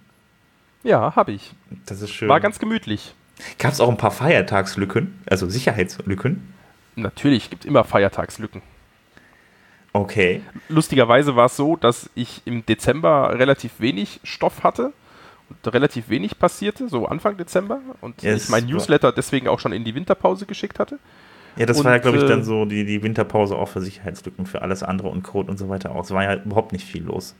[0.84, 1.54] Ja, habe ich.
[1.86, 2.30] Das ist schön.
[2.30, 3.14] War ganz gemütlich.
[3.60, 6.54] Gab es auch ein paar Feiertagslücken, also Sicherheitslücken?
[6.96, 8.62] Natürlich gibt immer Feiertagslücken.
[9.94, 10.42] Okay.
[10.70, 14.94] Lustigerweise war es so, dass ich im Dezember relativ wenig Stoff hatte
[15.50, 17.80] und relativ wenig passierte, so Anfang Dezember.
[18.02, 18.46] Und Yes.
[18.46, 21.00] ich mein Newsletter deswegen auch schon in die Winterpause geschickt hatte.
[21.56, 23.82] Ja, das Und, war ja, glaube ich, äh, dann so die, die Winterpause auch für
[23.82, 26.04] Sicherheitslücken, für alles andere und Code und so weiter auch.
[26.04, 27.36] Es war ja überhaupt nicht viel los.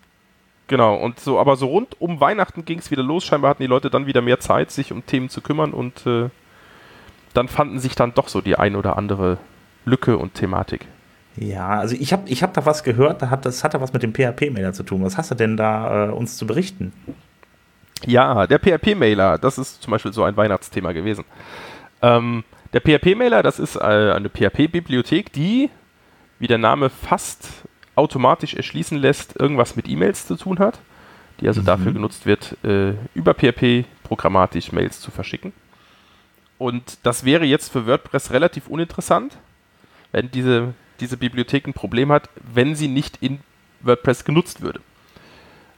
[0.68, 3.26] Genau, und so, aber so rund um Weihnachten ging es wieder los.
[3.26, 6.30] Scheinbar hatten die Leute dann wieder mehr Zeit, sich um Themen zu kümmern und äh,
[7.34, 9.38] dann fanden sich dann doch so die ein oder andere
[9.86, 10.86] Lücke und Thematik.
[11.38, 14.04] Ja, also ich habe ich hab da was gehört, da hat, das hatte was mit
[14.04, 15.04] dem PHP-Mailer zu tun.
[15.04, 16.92] Was hast du denn da äh, uns zu berichten?
[18.06, 21.24] Ja, der PHP-Mailer, das ist zum Beispiel so ein Weihnachtsthema gewesen.
[22.02, 22.44] Ähm,
[22.74, 25.70] der PHP-Mailer, das ist äh, eine PHP-Bibliothek, die,
[26.40, 27.50] wie der Name fast
[27.98, 30.80] automatisch erschließen lässt, irgendwas mit E-Mails zu tun hat,
[31.42, 31.66] die also Mhm.
[31.66, 35.54] dafür genutzt wird, äh, über PHP programmatisch Mails zu verschicken.
[36.58, 39.38] Und das wäre jetzt für WordPress relativ uninteressant,
[40.12, 43.40] wenn diese, diese Bibliothek ein Problem hat, wenn sie nicht in
[43.82, 44.80] WordPress genutzt würde.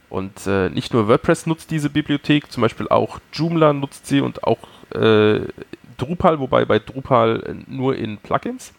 [0.10, 4.44] Und äh, nicht nur WordPress nutzt diese Bibliothek, zum Beispiel auch Joomla nutzt sie und
[4.44, 4.60] auch
[4.96, 5.42] äh,
[5.98, 8.74] Drupal, wobei bei Drupal äh, nur in Plugins.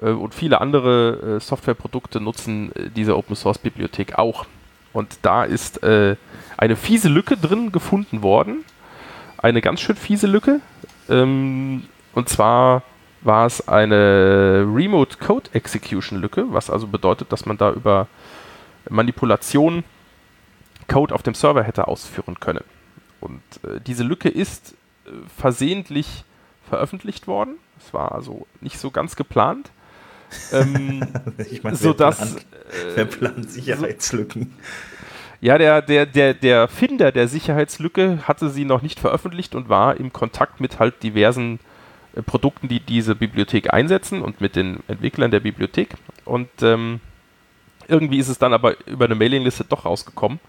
[0.00, 4.46] Äh, und viele andere äh, Softwareprodukte nutzen äh, diese Open Source Bibliothek auch.
[4.92, 6.16] Und da ist eine
[6.74, 8.64] fiese Lücke drin gefunden worden.
[9.36, 10.60] Eine ganz schön fiese Lücke.
[11.10, 11.84] Ähm,
[12.14, 12.82] und zwar
[13.20, 18.06] war es eine Remote Code Execution Lücke, was also bedeutet, dass man da über
[18.88, 19.84] Manipulation
[20.88, 22.64] Code auf dem Server hätte ausführen können.
[23.20, 24.74] Und äh, diese Lücke ist
[25.04, 26.24] äh, versehentlich
[26.68, 27.56] veröffentlicht worden.
[27.78, 29.70] Es war also nicht so ganz geplant.
[30.52, 31.06] Ähm,
[31.50, 34.52] ich meine, so wer, plant, äh, wer plant Sicherheitslücken?
[35.40, 39.96] Ja, der, der, der, der Finder der Sicherheitslücke hatte sie noch nicht veröffentlicht und war
[39.98, 41.60] im Kontakt mit halt diversen
[42.14, 45.94] äh, Produkten, die diese Bibliothek einsetzen und mit den Entwicklern der Bibliothek.
[46.24, 47.00] Und ähm,
[47.88, 50.40] irgendwie ist es dann aber über eine Mailingliste doch rausgekommen.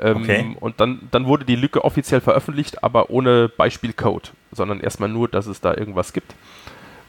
[0.00, 0.56] Ähm, okay.
[0.60, 5.46] Und dann, dann wurde die Lücke offiziell veröffentlicht, aber ohne Beispielcode, sondern erstmal nur, dass
[5.46, 6.34] es da irgendwas gibt,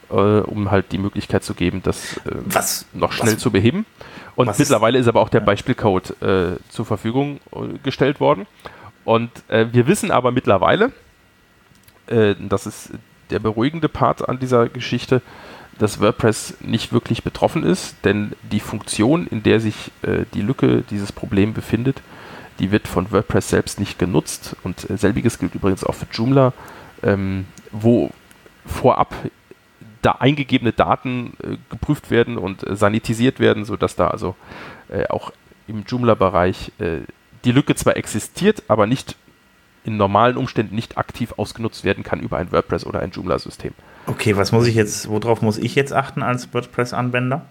[0.09, 3.85] äh, um halt die Möglichkeit zu geben, das äh, was, noch schnell was, zu beheben.
[4.35, 8.45] Und mittlerweile ist, ist, aber auch der Beispielcode äh, zur Verfügung äh, gestellt worden.
[9.05, 10.91] Und äh, wir wissen aber mittlerweile,
[12.07, 12.91] äh, das ist
[13.29, 15.21] der beruhigende Part an dieser Geschichte,
[15.77, 19.91] dass WordPress nicht wirklich betroffen ist, denn die Funktion, in der sich
[20.33, 22.01] die Lücke, dieses Problem befindet,
[22.59, 26.53] die wird von WordPress selbst nicht genutzt und selbiges gilt übrigens auch für Joomla,
[27.01, 28.11] ähm, wo
[28.65, 29.15] vorab
[30.01, 34.35] da eingegebene Daten äh, geprüft werden und äh, sanitisiert werden, sodass da also
[34.89, 35.31] äh, auch
[35.67, 36.99] im Joomla-Bereich äh,
[37.45, 39.15] die Lücke zwar existiert, aber nicht
[39.83, 43.73] in normalen Umständen nicht aktiv ausgenutzt werden kann über ein WordPress oder ein Joomla-System.
[44.07, 47.45] Okay, was muss ich jetzt, worauf muss ich jetzt achten als WordPress-Anwender?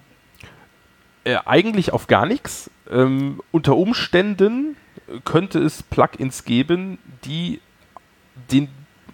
[1.24, 2.70] Äh, eigentlich auf gar nichts.
[2.90, 4.76] Ähm, unter Umständen
[5.24, 7.60] könnte es Plugins geben, die
[8.50, 8.68] den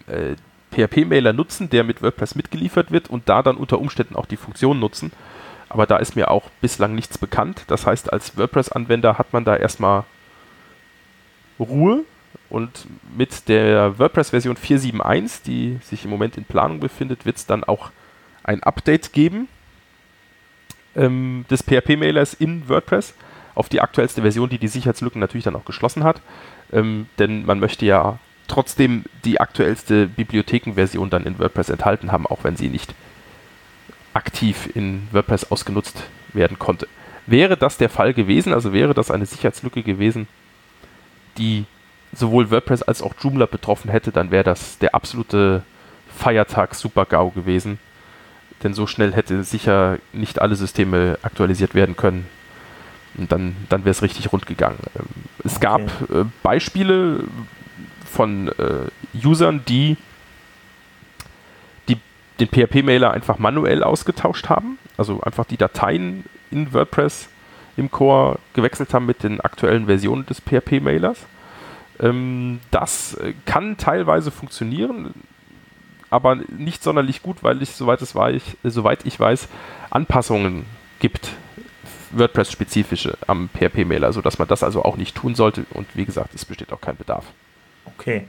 [0.07, 0.35] äh,
[0.75, 4.79] PHP-Mailer nutzen, der mit WordPress mitgeliefert wird und da dann unter Umständen auch die Funktion
[4.79, 5.11] nutzen.
[5.69, 7.63] Aber da ist mir auch bislang nichts bekannt.
[7.67, 10.03] Das heißt, als WordPress-Anwender hat man da erstmal
[11.59, 12.03] Ruhe
[12.49, 17.63] und mit der WordPress-Version 4.7.1, die sich im Moment in Planung befindet, wird es dann
[17.63, 17.91] auch
[18.43, 19.47] ein Update geben
[20.95, 23.13] ähm, des PHP-Mailers in WordPress
[23.55, 26.21] auf die aktuellste Version, die die Sicherheitslücken natürlich dann auch geschlossen hat.
[26.71, 32.43] Ähm, denn man möchte ja trotzdem die aktuellste Bibliothekenversion dann in WordPress enthalten haben, auch
[32.43, 32.93] wenn sie nicht
[34.13, 36.87] aktiv in WordPress ausgenutzt werden konnte.
[37.27, 40.27] Wäre das der Fall gewesen, also wäre das eine Sicherheitslücke gewesen,
[41.37, 41.65] die
[42.13, 45.63] sowohl WordPress als auch Joomla betroffen hätte, dann wäre das der absolute
[46.07, 47.79] Feiertag Super-GAU gewesen.
[48.63, 52.25] Denn so schnell hätte sicher nicht alle Systeme aktualisiert werden können,
[53.17, 54.79] und dann, dann wäre es richtig rund gegangen.
[54.97, 55.05] Ähm,
[55.43, 55.61] es okay.
[55.61, 57.23] gab äh, Beispiele
[58.15, 59.97] von äh, Usern, die,
[61.87, 61.97] die
[62.39, 64.77] den PHP-Mailer einfach manuell ausgetauscht haben.
[64.97, 67.29] Also einfach die Dateien in WordPress
[67.77, 71.25] im Core gewechselt haben mit den aktuellen Versionen des PHP-Mailers.
[71.99, 75.13] Ähm, das äh, kann teilweise funktionieren,
[76.09, 79.49] aber nicht sonderlich gut, weil es, soweit, es war, ich, soweit ich weiß,
[79.89, 80.65] Anpassungen
[80.99, 81.33] gibt
[82.11, 85.65] WordPress-spezifische am PHP-Mailer, sodass man das also auch nicht tun sollte.
[85.71, 87.25] Und wie gesagt, es besteht auch kein Bedarf.
[87.85, 88.27] Okay.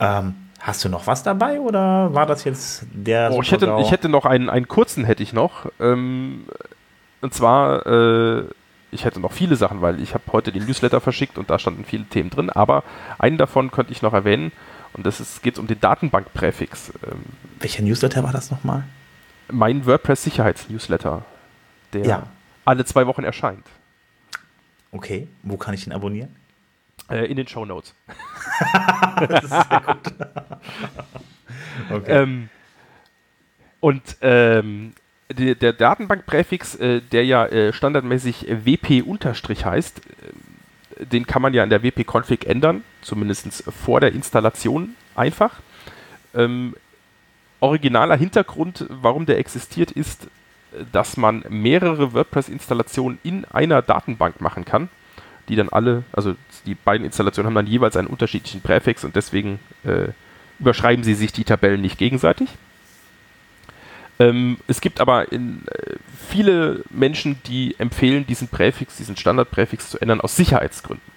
[0.00, 3.30] Ähm, hast du noch was dabei oder war das jetzt der?
[3.32, 5.66] Oh, ich, hätte, ich hätte noch einen, einen kurzen, hätte ich noch.
[5.80, 6.44] Ähm,
[7.20, 8.44] und zwar, äh,
[8.90, 11.84] ich hätte noch viele Sachen, weil ich habe heute den Newsletter verschickt und da standen
[11.84, 12.84] viele Themen drin, aber
[13.18, 14.52] einen davon könnte ich noch erwähnen
[14.92, 16.92] und das ist, geht um den Datenbankpräfix.
[17.04, 17.22] Ähm,
[17.60, 18.84] Welcher Newsletter war das nochmal?
[19.50, 21.22] Mein WordPress-Sicherheits-Newsletter.
[21.92, 22.22] Der ja
[22.66, 23.64] alle zwei Wochen erscheint.
[24.92, 26.34] Okay, wo kann ich ihn abonnieren?
[27.08, 27.94] Äh, in den Show Notes.
[29.28, 30.14] das ist sehr gut.
[31.90, 32.22] okay.
[32.22, 32.48] Ähm,
[33.80, 34.92] und ähm,
[35.32, 40.00] die, der Datenbankpräfix, äh, der ja äh, standardmäßig WP- heißt,
[41.00, 45.60] äh, den kann man ja in der WP-Config ändern, zumindest vor der Installation einfach.
[46.34, 46.74] Ähm,
[47.60, 50.28] originaler Hintergrund, warum der existiert, ist,
[50.92, 54.88] dass man mehrere WordPress-Installationen in einer Datenbank machen kann,
[55.48, 56.34] die dann alle, also
[56.66, 60.08] die beiden Installationen haben dann jeweils einen unterschiedlichen Präfix und deswegen äh,
[60.58, 62.48] überschreiben sie sich die Tabellen nicht gegenseitig.
[64.18, 65.96] Ähm, es gibt aber in, äh,
[66.28, 71.12] viele Menschen, die empfehlen, diesen Präfix, diesen Standardpräfix zu ändern aus Sicherheitsgründen.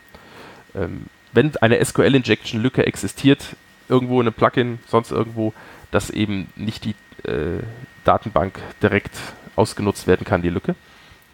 [0.76, 3.56] Ähm, wenn eine SQL-Injection-Lücke existiert,
[3.88, 5.54] irgendwo in einem Plugin, sonst irgendwo,
[5.92, 6.96] dass eben nicht die
[7.28, 7.64] äh,
[8.04, 9.18] Datenbank direkt
[9.56, 10.76] ausgenutzt werden kann, die Lücke.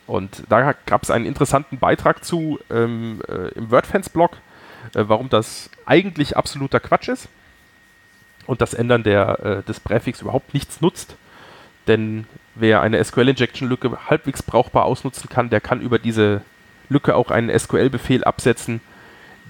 [0.07, 4.37] Und da gab es einen interessanten Beitrag zu ähm, äh, im WordFans-Blog,
[4.93, 7.27] äh, warum das eigentlich absoluter Quatsch ist
[8.45, 11.15] und das Ändern der, äh, des Präfix überhaupt nichts nutzt.
[11.87, 16.41] Denn wer eine SQL-Injection-Lücke halbwegs brauchbar ausnutzen kann, der kann über diese
[16.89, 18.81] Lücke auch einen SQL-Befehl absetzen,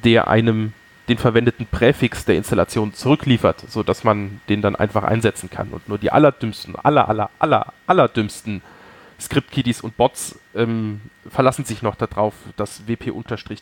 [0.03, 0.73] der einem
[1.07, 5.69] den verwendeten Präfix der Installation zurückliefert, sodass man den dann einfach einsetzen kann.
[5.69, 8.61] Und nur die allerdümmsten, aller, aller, aller, allerdümmsten
[9.20, 13.11] Script-Kiddies und Bots ähm, verlassen sich noch darauf, dass WP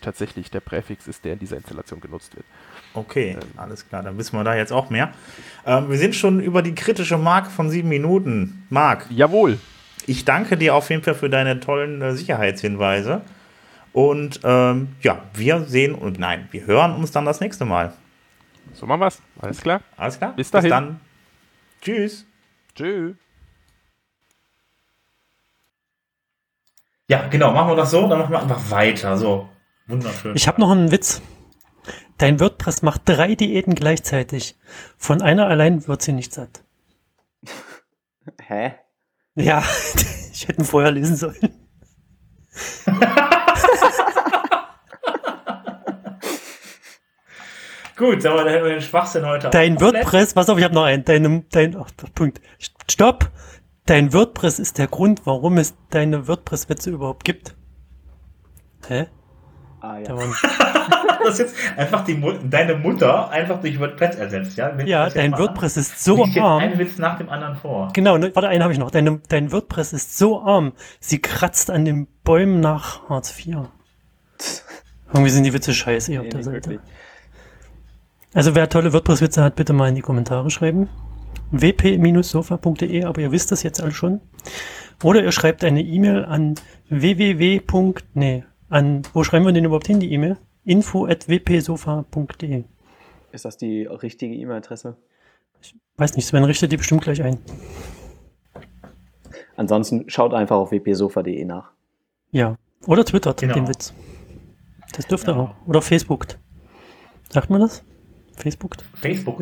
[0.02, 2.46] tatsächlich der Präfix ist, der in dieser Installation genutzt wird.
[2.94, 3.48] Okay, ähm.
[3.58, 5.14] alles klar, dann wissen wir da jetzt auch mehr.
[5.66, 8.66] Ähm, wir sind schon über die kritische Marke von sieben Minuten.
[8.70, 9.06] Marc.
[9.10, 9.60] Jawohl.
[10.06, 13.22] Ich danke dir auf jeden Fall für deine tollen äh, Sicherheitshinweise.
[13.94, 17.94] Und ähm, ja, wir sehen und nein, wir hören uns dann das nächste Mal.
[18.74, 19.22] So machen wir's.
[19.40, 19.82] Alles klar.
[19.98, 20.34] Alles klar.
[20.36, 20.64] Bis dahin.
[20.64, 21.00] Bis dann.
[21.82, 22.26] Tschüss.
[22.76, 23.23] Tschüss.
[27.14, 29.16] Ja, genau, machen wir das so, dann machen wir einfach weiter.
[29.20, 29.48] So,
[29.86, 30.36] wunderschön.
[30.36, 31.22] Ich habe noch einen Witz.
[32.18, 34.58] Dein WordPress macht drei Diäten gleichzeitig.
[34.98, 36.64] Von einer allein wird sie nicht satt.
[38.42, 38.74] Hä?
[39.36, 39.64] Ja,
[40.34, 41.38] ich hätte ihn vorher lesen sollen.
[47.96, 49.52] Gut, aber dann hätten wir den Schwachsinn heute.
[49.52, 51.06] Dein WordPress, pass auf, ich habe noch einen.
[51.06, 51.86] Dein, dein, oh,
[52.16, 52.42] Punkt.
[52.90, 53.30] Stopp.
[53.86, 57.56] Dein WordPress ist der Grund, warum es deine WordPress-Witze überhaupt gibt.
[58.88, 59.08] Hä?
[59.82, 60.16] Ah, ja.
[61.24, 64.72] das ist jetzt einfach die deine Mutter einfach durch WordPress ersetzt, ja?
[64.78, 66.64] Wenn ja, dein WordPress ist so ich arm.
[66.64, 67.90] Einen Witz nach dem anderen vor.
[67.92, 68.92] Genau, ne, warte, einen habe ich noch.
[68.92, 70.72] Deine, dein WordPress ist so arm,
[71.02, 73.58] sie kratzt an den Bäumen nach Hartz IV.
[75.12, 76.70] Irgendwie sind die Witze scheiße hier nee, auf der Seite.
[76.70, 76.92] Wirklich.
[78.34, 80.88] Also wer tolle WordPress-Witze hat, bitte mal in die Kommentare schreiben
[81.52, 84.22] wp-sofa.de, aber ihr wisst das jetzt alle schon.
[85.04, 86.56] Oder ihr schreibt eine E-Mail an
[86.90, 87.62] www.
[88.14, 90.38] Nee, an, wo schreiben wir denn überhaupt hin, die E-Mail?
[90.66, 92.64] info at wpsofa.de.
[93.32, 94.96] Ist das die richtige E-Mail-Adresse?
[95.62, 97.38] Ich weiß nicht, Sven richtet die bestimmt gleich ein.
[99.56, 101.72] Ansonsten schaut einfach auf wpsofa.de nach.
[102.32, 102.58] Ja,
[102.88, 103.54] oder twittert genau.
[103.54, 103.94] den Witz.
[104.94, 105.38] Das dürfte ja.
[105.38, 105.56] auch.
[105.68, 106.40] Oder Facebookt.
[107.30, 107.84] Sagt man das?
[108.36, 108.78] Facebook?
[108.96, 109.40] Facebook.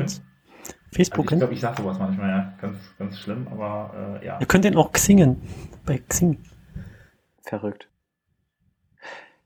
[0.92, 1.32] Facebook.
[1.32, 2.54] Also ich glaube, ich sage sowas manchmal, ja.
[2.60, 4.40] Ganz, ganz schlimm, aber äh, ja.
[4.40, 5.42] Ihr könnt den auch xingen.
[5.86, 6.38] Bei Xing.
[7.44, 7.88] Verrückt.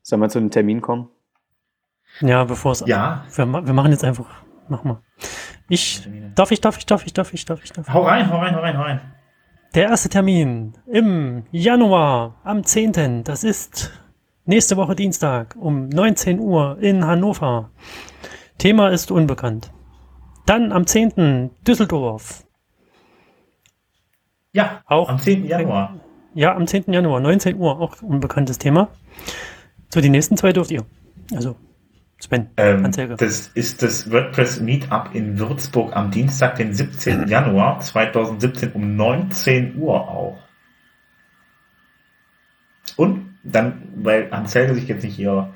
[0.01, 1.09] Sollen wir zu einem Termin kommen?
[2.21, 2.83] Ja, bevor es.
[2.85, 3.25] Ja.
[3.35, 4.29] Wir, wir, machen jetzt einfach.
[4.67, 5.01] Mach mal.
[5.69, 6.07] Ich.
[6.35, 7.93] Darf ich, darf ich, darf ich, darf ich, darf ich, darf ich.
[7.93, 9.01] Hau rein, hau rein, hau rein, hau rein.
[9.73, 13.23] Der erste Termin im Januar am 10.
[13.23, 13.91] Das ist
[14.45, 17.71] nächste Woche Dienstag um 19 Uhr in Hannover.
[18.57, 19.71] Thema ist unbekannt.
[20.45, 21.51] Dann am 10.
[21.67, 22.45] Düsseldorf.
[24.53, 25.45] Ja, auch am 10.
[25.45, 25.99] Januar.
[26.33, 26.91] Ja, am 10.
[26.91, 28.89] Januar, 19 Uhr, auch unbekanntes Thema.
[29.93, 30.85] So, die nächsten zwei dürft ihr.
[31.33, 31.55] Also,
[32.19, 37.27] Sven, ähm, Das ist das WordPress Meetup in Würzburg am Dienstag, den 17.
[37.27, 40.37] Januar 2017 um 19 Uhr auch.
[42.95, 45.53] Und dann, weil Anzeige sich jetzt nicht hier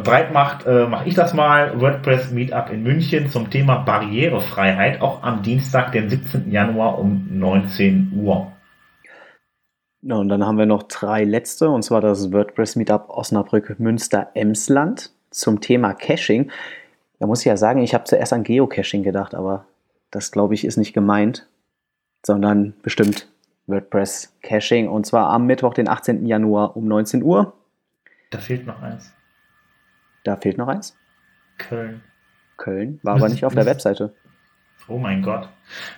[0.00, 1.80] breit macht, äh, mache ich das mal.
[1.80, 6.50] WordPress Meetup in München zum Thema Barrierefreiheit, auch am Dienstag, den 17.
[6.50, 8.52] Januar um 19 Uhr.
[10.02, 14.30] Ja, und dann haben wir noch drei letzte, und zwar das WordPress Meetup Osnabrück Münster
[14.34, 16.50] Emsland zum Thema Caching.
[17.20, 19.66] Da muss ich ja sagen, ich habe zuerst an Geocaching gedacht, aber
[20.10, 21.46] das glaube ich ist nicht gemeint,
[22.26, 23.28] sondern bestimmt
[23.66, 26.26] WordPress Caching und zwar am Mittwoch, den 18.
[26.26, 27.52] Januar um 19 Uhr.
[28.30, 29.12] Da fehlt noch eins.
[30.24, 30.96] Da fehlt noch eins.
[31.58, 32.02] Köln.
[32.56, 34.14] Köln, war aber nicht auf der Webseite.
[34.88, 35.48] Oh mein Gott.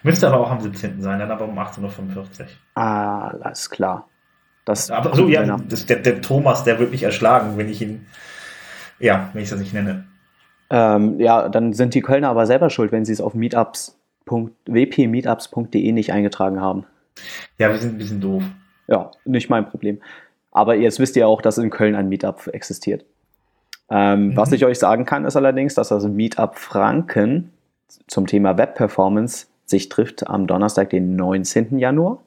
[0.02, 1.00] Müsste aber auch am 17.
[1.00, 2.46] sein, dann aber um 18.45 Uhr.
[2.74, 4.08] Ah, alles klar.
[4.64, 8.06] Das aber so, ja, das, der, der Thomas, der wird mich erschlagen, wenn ich ihn,
[8.98, 10.04] ja, wenn ich das nicht nenne.
[10.70, 13.98] Ähm, ja, dann sind die Kölner aber selber schuld, wenn sie es auf meetups.
[14.26, 16.86] wpmeetups.de nicht eingetragen haben.
[17.58, 18.42] Ja, wir sind ein bisschen doof.
[18.86, 20.00] Ja, nicht mein Problem.
[20.50, 23.04] Aber jetzt wisst ihr auch, dass in Köln ein Meetup existiert.
[23.90, 24.36] Ähm, mhm.
[24.36, 27.52] Was ich euch sagen kann, ist allerdings, dass das Meetup Franken
[28.06, 31.78] zum Thema Web Performance sich trifft am Donnerstag, den 19.
[31.78, 32.18] Januar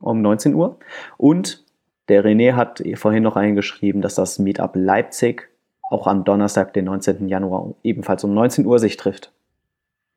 [0.00, 0.78] um 19 Uhr.
[1.16, 1.64] Und
[2.08, 5.48] der René hat vorhin noch eingeschrieben, dass das Meetup Leipzig
[5.90, 7.28] auch am Donnerstag, den 19.
[7.28, 9.32] Januar ebenfalls um 19 Uhr sich trifft.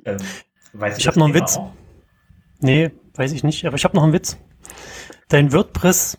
[0.06, 0.18] Ähm,
[0.74, 1.58] ich, ich habe noch einen Witz.
[1.58, 1.72] Auch?
[2.60, 4.38] Nee, weiß ich nicht, aber ich habe noch einen Witz.
[5.30, 6.18] Dein WordPress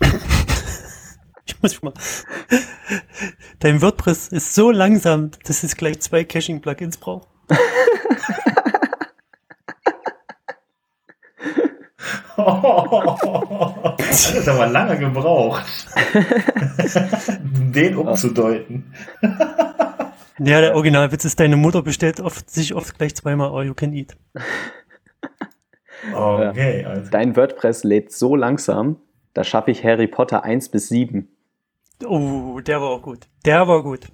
[1.46, 1.92] ich muss mal.
[3.58, 7.28] Dein WordPress ist so langsam, dass es gleich zwei Caching-Plugins braucht.
[12.36, 15.64] oh, das hat aber lange gebraucht,
[17.40, 18.94] den umzudeuten.
[20.38, 23.92] Ja, der Originalwitz ist, deine Mutter bestellt oft, sich oft gleich zweimal All You Can
[23.92, 24.16] Eat.
[26.14, 26.84] Okay.
[26.84, 27.10] Also.
[27.10, 28.96] Dein WordPress lädt so langsam,
[29.34, 31.28] da schaffe ich Harry Potter 1 bis 7.
[32.04, 33.26] Oh, der war auch gut.
[33.44, 34.08] Der war gut.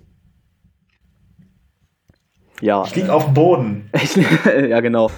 [2.61, 2.85] Ja.
[2.87, 3.91] Ich lieg auf dem Boden.
[4.69, 5.11] ja, genau.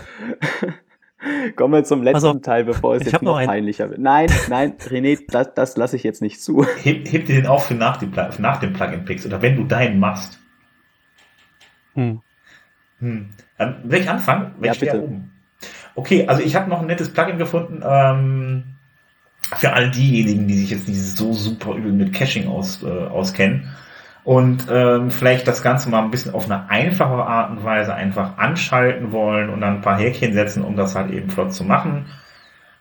[1.56, 4.00] Kommen wir zum letzten Also, Teil, bevor es ich jetzt noch noch peinlicher wird.
[4.00, 6.64] Nein, nein, René, das, das lasse ich jetzt nicht zu.
[6.82, 9.98] Heb, heb dir den auf für nach, dem nach dem Plugin-Picks oder wenn du deinen
[9.98, 10.38] machst.
[11.94, 12.20] Hm.
[12.98, 13.30] Hm.
[13.58, 14.54] Dann will ich anfangen?
[14.58, 15.02] Wenn Ja, bitte.
[15.02, 15.32] oben.
[15.94, 17.82] Okay, also ich habe noch ein nettes Plugin gefunden.
[17.84, 18.75] Ähm,
[19.54, 23.68] für all diejenigen, die sich jetzt nicht so super übel mit Caching aus, äh, auskennen
[24.26, 28.38] und ähm, vielleicht das Ganze mal ein bisschen auf eine einfache Art und Weise einfach
[28.38, 32.06] anschalten wollen und dann ein paar Häkchen setzen, um das halt eben flott zu machen.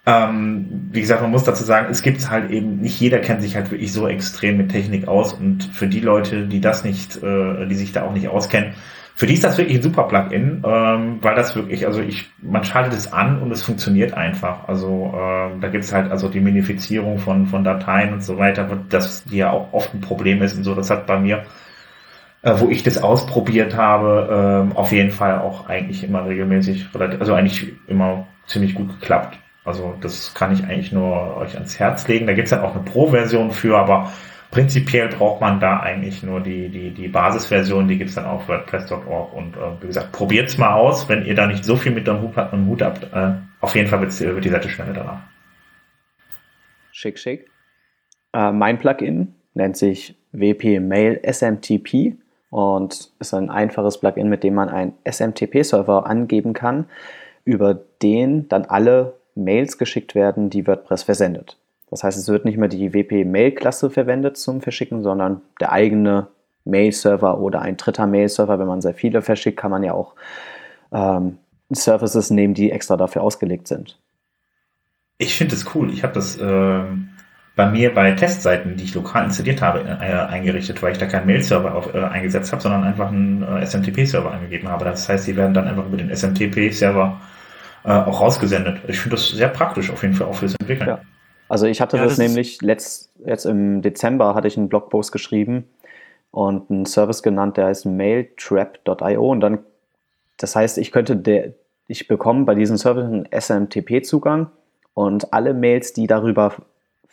[0.07, 3.55] Ähm, wie gesagt, man muss dazu sagen, es gibt halt eben, nicht jeder kennt sich
[3.55, 7.67] halt wirklich so extrem mit Technik aus und für die Leute, die das nicht, äh,
[7.67, 8.73] die sich da auch nicht auskennen,
[9.17, 12.65] für die ist das wirklich ein super Plugin, ähm, weil das wirklich, also ich, man
[12.65, 14.67] schaltet es an und es funktioniert einfach.
[14.67, 19.23] Also ähm, da gibt's halt also die Minifizierung von, von Dateien und so weiter, das
[19.23, 20.75] die ja auch oft ein Problem ist und so.
[20.75, 21.45] Das hat bei mir,
[22.41, 26.87] äh, wo ich das ausprobiert habe, ähm, auf jeden Fall auch eigentlich immer regelmäßig,
[27.17, 29.39] also eigentlich immer ziemlich gut geklappt.
[29.63, 32.27] Also das kann ich eigentlich nur euch ans Herz legen.
[32.27, 34.11] Da gibt's dann auch eine Pro-Version für, aber
[34.55, 39.33] prinzipiell braucht man da eigentlich nur die, die, die Basisversion, die gibt's dann auf WordPress.org
[39.33, 42.21] und äh, wie gesagt, probiert's mal aus, wenn ihr da nicht so viel mit dem
[42.21, 43.03] Hut, am Hut habt.
[43.13, 45.19] Äh, auf jeden Fall wird's, wird die Seite schneller danach.
[46.93, 47.51] Schick, schick.
[48.31, 52.15] Äh, mein Plugin nennt sich WP Mail SMTP
[52.49, 56.85] und ist ein einfaches Plugin, mit dem man einen SMTP-Server angeben kann,
[57.43, 61.57] über den dann alle Mails geschickt werden, die WordPress versendet.
[61.89, 66.27] Das heißt, es wird nicht mehr die WP-Mail-Klasse verwendet zum Verschicken, sondern der eigene
[66.65, 68.59] Mail-Server oder ein dritter Mail-Server.
[68.59, 70.15] Wenn man sehr viele verschickt, kann man ja auch
[70.91, 71.37] ähm,
[71.69, 73.99] Services nehmen, die extra dafür ausgelegt sind.
[75.17, 75.91] Ich finde es cool.
[75.91, 77.09] Ich habe das ähm,
[77.55, 81.25] bei mir bei Testseiten, die ich lokal installiert habe, äh, eingerichtet, weil ich da keinen
[81.27, 84.85] Mail-Server auf, äh, eingesetzt habe, sondern einfach einen äh, SMTP-Server angegeben habe.
[84.85, 87.21] Das heißt, die werden dann einfach über den SMTP-Server
[87.85, 88.81] äh, auch rausgesendet.
[88.87, 90.89] Ich finde das sehr praktisch auf jeden Fall auch fürs Entwickeln.
[90.89, 90.99] Ja.
[91.47, 95.11] Also ich hatte Ja, das, das nämlich letzt, jetzt im Dezember hatte ich einen Blogpost
[95.11, 95.65] geschrieben
[96.31, 99.59] und einen Service genannt, der heißt mailtrap.io und dann,
[100.37, 101.53] das heißt, ich könnte der,
[101.87, 104.47] ich bekomme bei diesem Service einen SMTP-Zugang
[104.93, 106.55] und alle Mails, die darüber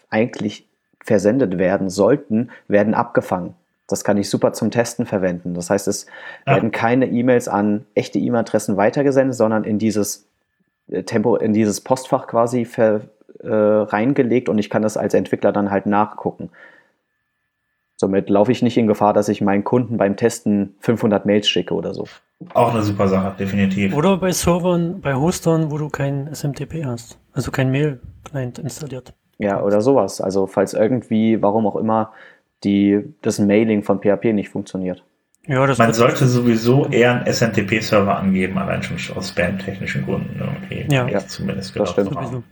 [0.09, 0.67] eigentlich
[1.05, 3.55] versendet werden sollten, werden abgefangen.
[3.89, 5.55] Das kann ich super zum Testen verwenden.
[5.55, 6.07] Das heißt, es
[6.47, 6.55] Ja.
[6.55, 10.27] werden keine E-Mails an echte E-Mail-Adressen weitergesendet, sondern in dieses
[10.89, 13.03] äh, Tempo, in dieses Postfach quasi ver,
[13.41, 16.51] äh, reingelegt und ich kann das als Entwickler dann halt nachgucken.
[17.97, 21.73] Somit laufe ich nicht in Gefahr, dass ich meinen Kunden beim Testen 500 Mails schicke
[21.73, 22.07] oder so.
[22.53, 23.95] Auch eine super Sache, definitiv.
[23.95, 27.19] Oder bei Servern, bei Hostern, wo du kein SMTP hast.
[27.33, 29.15] Also kein Mail-Client installiert.
[29.39, 30.21] Ja, oder sowas.
[30.21, 32.13] Also falls irgendwie, warum auch immer,
[32.65, 35.05] die, das Mailing von PHP nicht funktioniert.
[35.47, 40.93] Ja, das Man sollte sowieso eher einen SMTP-Server angeben, allein schon aus spam-technischen Gründen irgendwie.
[40.95, 41.09] Ja.
[41.09, 42.11] Ja, zumindest das stimmt.
[42.11, 42.43] sowieso.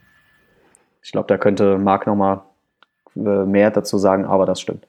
[1.02, 2.42] Ich glaube, da könnte Marc nochmal
[3.16, 4.86] äh, mehr dazu sagen, aber das stimmt.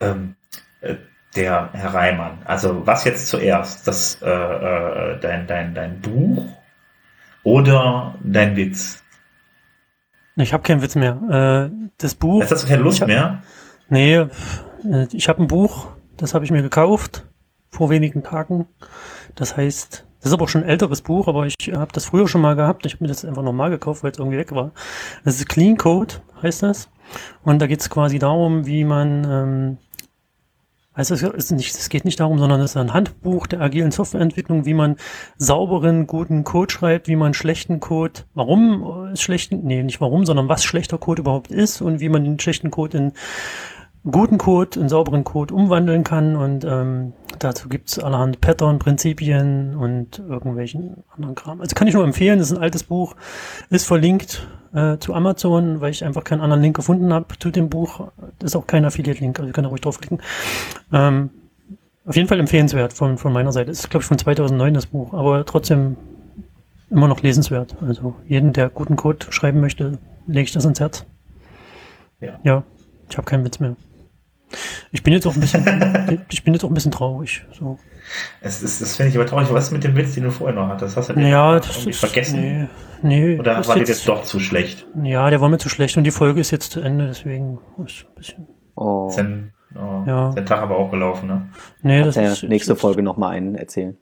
[0.00, 0.36] Ähm,
[0.80, 0.94] äh,
[1.34, 3.86] der Herr Reimann, also was jetzt zuerst?
[3.86, 6.44] Das, äh, äh, dein, dein, dein Buch
[7.42, 9.02] oder dein Witz?
[10.36, 11.68] Ich habe keinen Witz mehr.
[11.98, 12.40] Das Buch.
[12.40, 13.42] Jetzt hast du keine Lust hab- mehr?
[13.88, 14.26] Nee,
[15.12, 17.26] ich habe ein Buch, das habe ich mir gekauft
[17.70, 18.68] vor wenigen Tagen.
[19.34, 22.26] Das heißt, das ist aber auch schon ein älteres Buch, aber ich habe das früher
[22.26, 22.84] schon mal gehabt.
[22.86, 24.72] Ich habe mir das einfach nochmal gekauft, weil es irgendwie weg war.
[25.24, 26.88] Das ist Clean Code, heißt das.
[27.42, 29.78] Und da geht es quasi darum, wie man, ähm,
[30.92, 33.92] also es, ist nicht, es geht nicht darum, sondern es ist ein Handbuch der agilen
[33.92, 34.96] Softwareentwicklung, wie man
[35.36, 40.48] sauberen, guten Code schreibt, wie man schlechten Code, warum es schlechten, nee, nicht warum, sondern
[40.48, 43.12] was schlechter Code überhaupt ist und wie man den schlechten Code in
[44.10, 50.18] guten Code, in sauberen Code umwandeln kann und ähm, dazu gibt's allerhand Pattern, Prinzipien und
[50.18, 51.60] irgendwelchen anderen Kram.
[51.60, 53.16] Also kann ich nur empfehlen, das ist ein altes Buch,
[53.70, 57.68] ist verlinkt äh, zu Amazon, weil ich einfach keinen anderen Link gefunden habe zu dem
[57.68, 58.08] Buch.
[58.38, 60.20] Das ist auch kein Affiliate-Link, also könnt da ruhig draufklicken.
[60.92, 61.30] Ähm,
[62.06, 63.70] auf jeden Fall empfehlenswert von, von meiner Seite.
[63.70, 65.96] Ist, glaube ich, von 2009 das Buch, aber trotzdem
[66.90, 67.76] immer noch lesenswert.
[67.82, 71.04] Also jeden, der guten Code schreiben möchte, lege ich das ins Herz.
[72.20, 72.38] Ja.
[72.42, 72.62] Ja,
[73.10, 73.76] ich habe keinen Witz mehr.
[74.92, 75.64] Ich bin jetzt auch ein bisschen,
[76.30, 77.44] ich bin jetzt auch ein bisschen traurig.
[77.58, 77.78] So.
[78.40, 79.48] Es ist, das finde ich aber traurig.
[79.52, 80.96] Was ist mit dem Witz, den du vorher noch hattest?
[80.96, 82.40] Hast du den Ja, das irgendwie ist vergessen?
[82.40, 82.68] Nee,
[83.32, 84.86] nee, Oder war dir jetzt doch zu schlecht?
[85.02, 88.06] Ja, der war mir zu schlecht und die Folge ist jetzt zu Ende, deswegen ist
[88.08, 88.48] ein bisschen.
[88.74, 90.32] Oh, Ist dein, oh, Ja.
[90.34, 91.48] dein Tag aber auch gelaufen, ne?
[91.82, 93.96] Nee, das ist der nächste ist- Folge nochmal einen erzählen.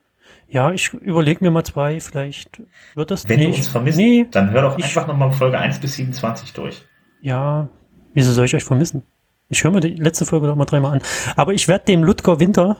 [0.49, 2.63] Ja, ich überlege mir mal zwei, vielleicht
[2.95, 5.33] wird das Wenn nee, du ich- uns vermisst, Nee, dann hör doch ich- einfach nochmal
[5.33, 6.85] Folge 1 bis 27 durch.
[7.21, 7.69] ja,
[8.15, 9.03] Wieso soll ich euch vermissen?
[9.49, 11.03] Ich höre mir die letzte Folge doch mal dreimal an.
[11.37, 12.77] Aber ich werde dem Ludger Winter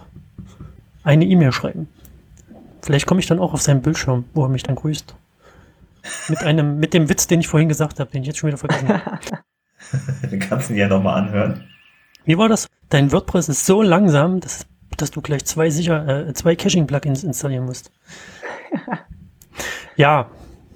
[1.05, 1.89] eine E-Mail schreiben.
[2.83, 5.15] Vielleicht komme ich dann auch auf seinen Bildschirm, wo er mich dann grüßt.
[6.29, 8.59] Mit einem, mit dem Witz, den ich vorhin gesagt habe, den ich jetzt schon wieder
[8.59, 9.19] vergessen habe.
[10.31, 11.65] Den kannst du dir ja nochmal anhören.
[12.25, 12.67] Wie war das?
[12.89, 17.67] Dein WordPress ist so langsam, dass, dass du gleich zwei sicher, äh, zwei Caching-Plugins installieren
[17.67, 17.93] musst.
[19.97, 20.29] ja,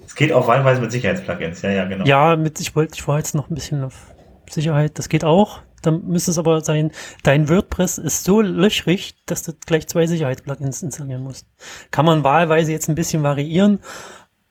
[0.05, 1.61] Es geht auch wahlweise mit Sicherheitsplugins.
[1.61, 2.05] Ja, ja, genau.
[2.05, 4.13] ja, mit, ich wollte, ich war jetzt noch ein bisschen auf
[4.49, 5.59] Sicherheit, das geht auch.
[5.81, 6.91] Dann müsste es aber sein,
[7.23, 11.47] dein WordPress ist so löchrig, dass du gleich zwei Sicherheitsplugins installieren musst.
[11.91, 13.79] Kann man wahlweise jetzt ein bisschen variieren,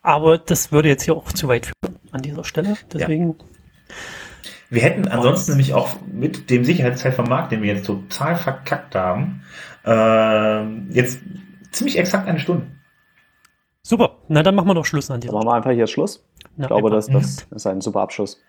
[0.01, 2.75] aber das würde jetzt hier auch zu weit führen an dieser Stelle.
[2.91, 3.35] Deswegen,
[4.69, 8.95] Wir hätten ansonsten nämlich auch mit dem Sicherheitsteil vom Markt, den wir jetzt total verkackt
[8.95, 9.43] haben,
[9.85, 11.19] ähm, jetzt
[11.71, 12.67] ziemlich exakt eine Stunde.
[13.83, 14.17] super.
[14.27, 16.23] Na, dann machen wir doch Schluss an Dann dieser machen wir einfach hier Schluss.
[16.55, 18.41] Na, Ich glaube, das, das ist ein super Abschluss.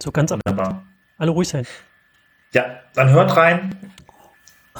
[0.00, 0.40] So ganz ab.
[0.46, 0.84] Wunderbar.
[1.18, 1.66] Alle ruhig sein.
[2.54, 3.74] Ja, dann hört rein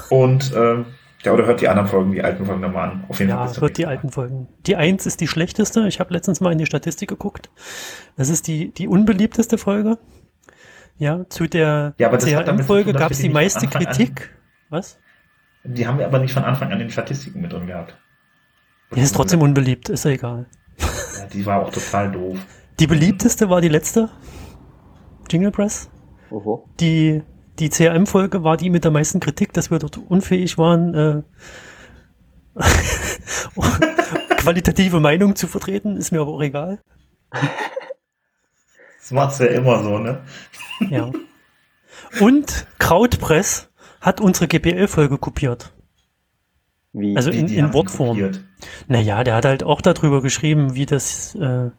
[0.09, 0.85] und ähm,
[1.23, 3.03] ja, oder hört die anderen Folgen, die alten Folgen nochmal an.
[3.09, 3.47] Auf jeden Fall.
[3.47, 3.89] Ja, zum hört die Mal.
[3.91, 4.47] alten Folgen.
[4.65, 5.87] Die 1 ist die schlechteste.
[5.87, 7.49] Ich habe letztens mal in die Statistik geguckt.
[8.15, 9.97] Das ist die, die unbeliebteste Folge.
[10.97, 14.35] Ja, zu der Ja, dass gab es die die meiste Anfang an- Kritik.
[14.69, 14.99] Was?
[15.63, 17.97] Die haben wir aber nicht von Anfang an in den Statistiken mit drin gehabt.
[18.95, 20.45] Die ist trotzdem unbeliebt, ist ja egal.
[20.77, 22.37] Ja, die war auch total doof.
[22.79, 24.09] Die beliebteste war die letzte.
[25.29, 25.89] Jingle Press.
[26.29, 26.69] Oho.
[26.79, 27.23] Die,
[27.59, 31.21] die CRM-Folge war die mit der meisten Kritik, dass wir dort unfähig waren, äh,
[34.37, 35.97] qualitative Meinung zu vertreten.
[35.97, 36.79] Ist mir aber auch egal.
[38.99, 40.21] Das macht's ja immer so, ne?
[40.89, 41.11] Ja.
[42.19, 43.69] Und Krautpress
[44.01, 45.73] hat unsere GPL-Folge kopiert.
[46.93, 47.15] Wie?
[47.15, 48.17] Also in, in Wortform.
[48.17, 48.43] kopiert.
[48.87, 51.71] Naja, der hat halt auch darüber geschrieben, wie das äh,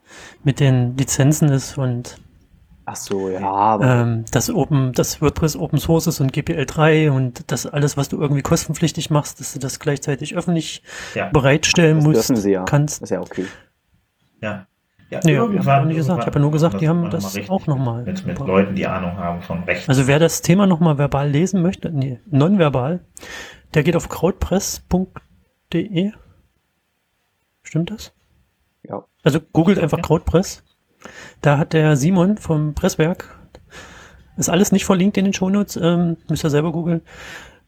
[0.45, 2.21] mit den Lizenzen ist und
[2.89, 7.11] Ach so, ja, aber ähm, das Open, das WordPress Open Source ist und GPL 3
[7.11, 10.85] und das alles, was du irgendwie kostenpflichtig machst, dass du das gleichzeitig öffentlich
[11.17, 11.29] Ja.
[11.31, 12.63] bereitstellen das musst, dürfen sie ja.
[12.65, 13.03] kannst.
[13.03, 13.47] ist ja okay.
[14.41, 14.67] Ja.
[15.11, 16.21] Ja, Nee, irgendwann- hab ich auch nicht gesagt.
[16.23, 18.39] Ich hab ja nur gesagt, die haben das richtig auch noch mal Mit, mit.
[18.39, 19.89] Leuten, die Ahnung haben von Recht.
[19.89, 23.01] Also wer das Thema nochmal verbal lesen möchte, nee, nonverbal,
[23.75, 26.13] der geht auf krautpress.de.
[27.63, 28.13] Stimmt das?
[28.85, 29.05] Ja.
[29.25, 30.03] Also googelt einfach Ja.
[30.03, 30.63] Krautpress.
[31.43, 33.37] Da hat der Simon vom Presswerk,
[34.37, 37.01] ist alles nicht verlinkt in den Shownotes, ähm, müsst ihr selber googeln,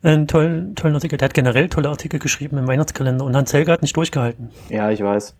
[0.03, 1.17] einen tollen, tollen Artikel.
[1.19, 4.51] Der hat generell tolle Artikel geschrieben im Weihnachtskalender und Hans Helge hat nicht durchgehalten.
[4.69, 5.35] Ja, ich weiß.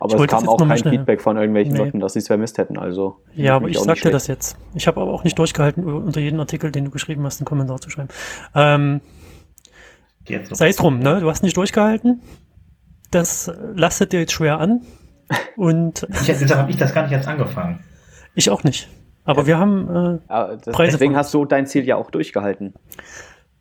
[0.00, 1.78] Aber Ich es kam auch kein schnell- Feedback von irgendwelchen Nee.
[1.78, 2.76] Leuten, dass sie es vermisst hätten.
[2.78, 4.56] Also Ja, aber ich sag dir das jetzt.
[4.74, 7.80] Ich habe aber auch nicht durchgehalten, unter jeden Artikel, den du geschrieben hast, einen Kommentar
[7.80, 8.08] zu schreiben.
[8.54, 9.00] Ähm.
[10.52, 11.20] Sei es drum, ne?
[11.20, 12.20] Du hast nicht durchgehalten.
[13.10, 14.82] Das lastet dir jetzt schwer an.
[15.56, 17.80] Und Ich, deshalb habe ich das gar nicht erst angefangen.
[18.34, 18.88] ich auch nicht.
[19.24, 22.10] Aber wir haben, äh, Ja, das, Preise deswegen von- hast du dein Ziel ja auch
[22.10, 22.74] durchgehalten.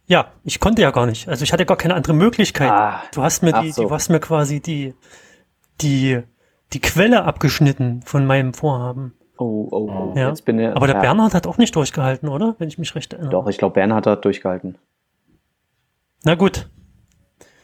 [0.07, 1.27] ja, ich konnte ja gar nicht.
[1.29, 2.71] Also ich hatte gar keine andere Möglichkeit.
[2.71, 3.83] Ah, du hast mir die, so.
[3.83, 4.95] du hast mir quasi die,
[5.81, 6.21] die,
[6.73, 9.13] die Quelle abgeschnitten von meinem Vorhaben.
[9.37, 10.13] Oh, oh, oh.
[10.17, 10.29] Ja.
[10.29, 12.55] Jetzt bin ich, Aber der ja, Bernhard hat auch nicht durchgehalten, oder?
[12.59, 13.31] Wenn ich mich recht erinnere.
[13.31, 14.77] Doch, ich glaube, Bernhard hat durchgehalten.
[16.23, 16.69] Na gut.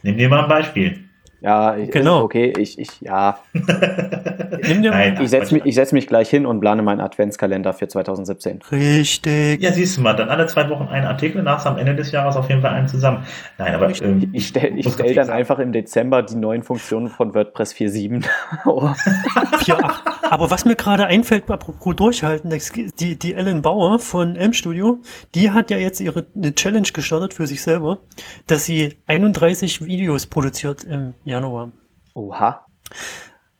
[0.02, 1.07] Nimm dir mal ein Beispiel.
[1.40, 2.22] Ja, ich, Genau.
[2.22, 3.38] okay, ich, ich, ja.
[3.52, 5.18] Nimm dir Nein.
[5.22, 8.60] Ich setze mich, ich setz mich gleich hin und plane meinen Adventskalender für 2017.
[8.72, 9.62] Richtig.
[9.62, 12.36] Ja, siehst du mal, dann alle zwei Wochen einen Artikel, nach am Ende des Jahres
[12.36, 13.24] auf jeden Fall einen zusammen.
[13.56, 17.08] Nein, aber ähm, Ich stelle ich stell dann ehrlich einfach im Dezember die neuen Funktionen
[17.08, 18.24] von WordPress 4.7.
[18.64, 19.92] Oh, 4,8.
[20.30, 22.52] Aber was mir gerade einfällt, apropos durchhalten,
[22.98, 24.98] die, die Ellen Bauer von M Studio,
[25.34, 27.98] die hat ja jetzt ihre eine Challenge gestartet für sich selber,
[28.46, 31.72] dass sie 31 Videos produziert im Januar.
[32.14, 32.66] Oha.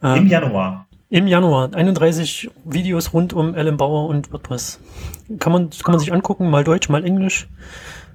[0.02, 0.86] im Ähm, Januar.
[1.10, 4.80] Im Januar 31 Videos rund um Ellen Bauer und WordPress.
[5.38, 7.48] Kann man, kann man sich angucken, mal Deutsch, mal Englisch.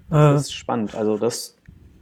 [0.10, 0.94] Äh, Das ist spannend.
[0.96, 1.58] Also das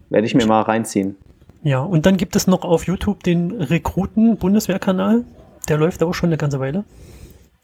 [0.10, 1.16] werde ich mir mal reinziehen.
[1.64, 5.24] ja, und dann gibt es noch auf YouTube den Rekruten-Bundeswehrkanal.
[5.70, 6.84] Der läuft auch schon eine ganze Weile.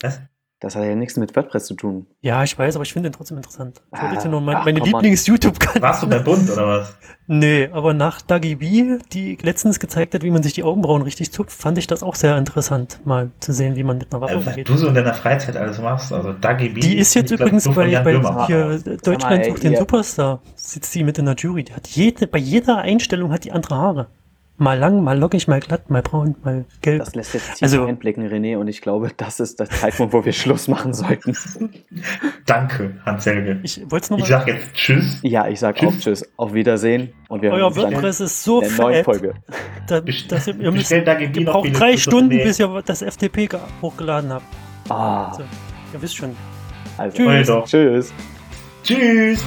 [0.02, 0.22] Was?
[0.60, 2.08] Das hat ja nichts mit WordPress zu tun.
[2.22, 3.80] Ja, ich weiß, aber ich finde den trotzdem interessant.
[3.94, 4.80] Ich wollte Ah, jetzt nur mein, ach, meine.
[4.80, 5.82] Lieblings-YouTube-Kanal.
[5.84, 6.98] Warst du bei Bund oder was?
[7.30, 11.34] Nee, aber nach Dagi B, die letztens gezeigt hat, wie man sich die Augenbrauen richtig
[11.34, 14.38] zupft, fand ich das auch sehr interessant, mal zu sehen, wie man mit einer Waffe
[14.38, 14.70] Also, umgeht.
[14.70, 16.14] du so in deiner Freizeit alles machst.
[16.14, 16.80] Also Dagi B.
[16.80, 18.12] Die ist jetzt glaub, übrigens bei, bei
[18.48, 21.66] hier, Sag mal, Deutschland ey, sucht den ihr- Superstar, sitzt die mit in der Jury.
[21.66, 24.08] Die hat jede, bei jeder Einstellung hat die andere Haare.
[24.60, 27.00] Mal lang, mal lockig, mal glatt, mal braun, mal gelb.
[27.06, 30.26] Das lässt jetzt tief Also- einblicken, René, und ich glaube, das ist der Zeitpunkt, wo
[30.26, 31.36] wir Schluss machen sollten.
[32.48, 33.60] Danke, Hans-Helge.
[33.62, 35.20] Ich wollte es nur Ich mal sag jetzt Tschüss.
[35.22, 35.90] Ja, ich sag Tschüss.
[35.96, 39.34] auch Tschüss, auf Wiedersehen und wir Euer WordPress ist so in der neuen fett, Folge.
[39.88, 44.34] da, dass ihr, ihr, müsst, ihr braucht drei Stunden, bis ihr das FTP ge- hochgeladen
[44.34, 44.46] habt.
[44.90, 45.44] Ah, So,
[45.94, 46.36] ihr wisst schon.
[46.98, 47.64] Also, Tschüss.
[47.70, 48.14] Tschüss.
[48.84, 49.44] Tschüss.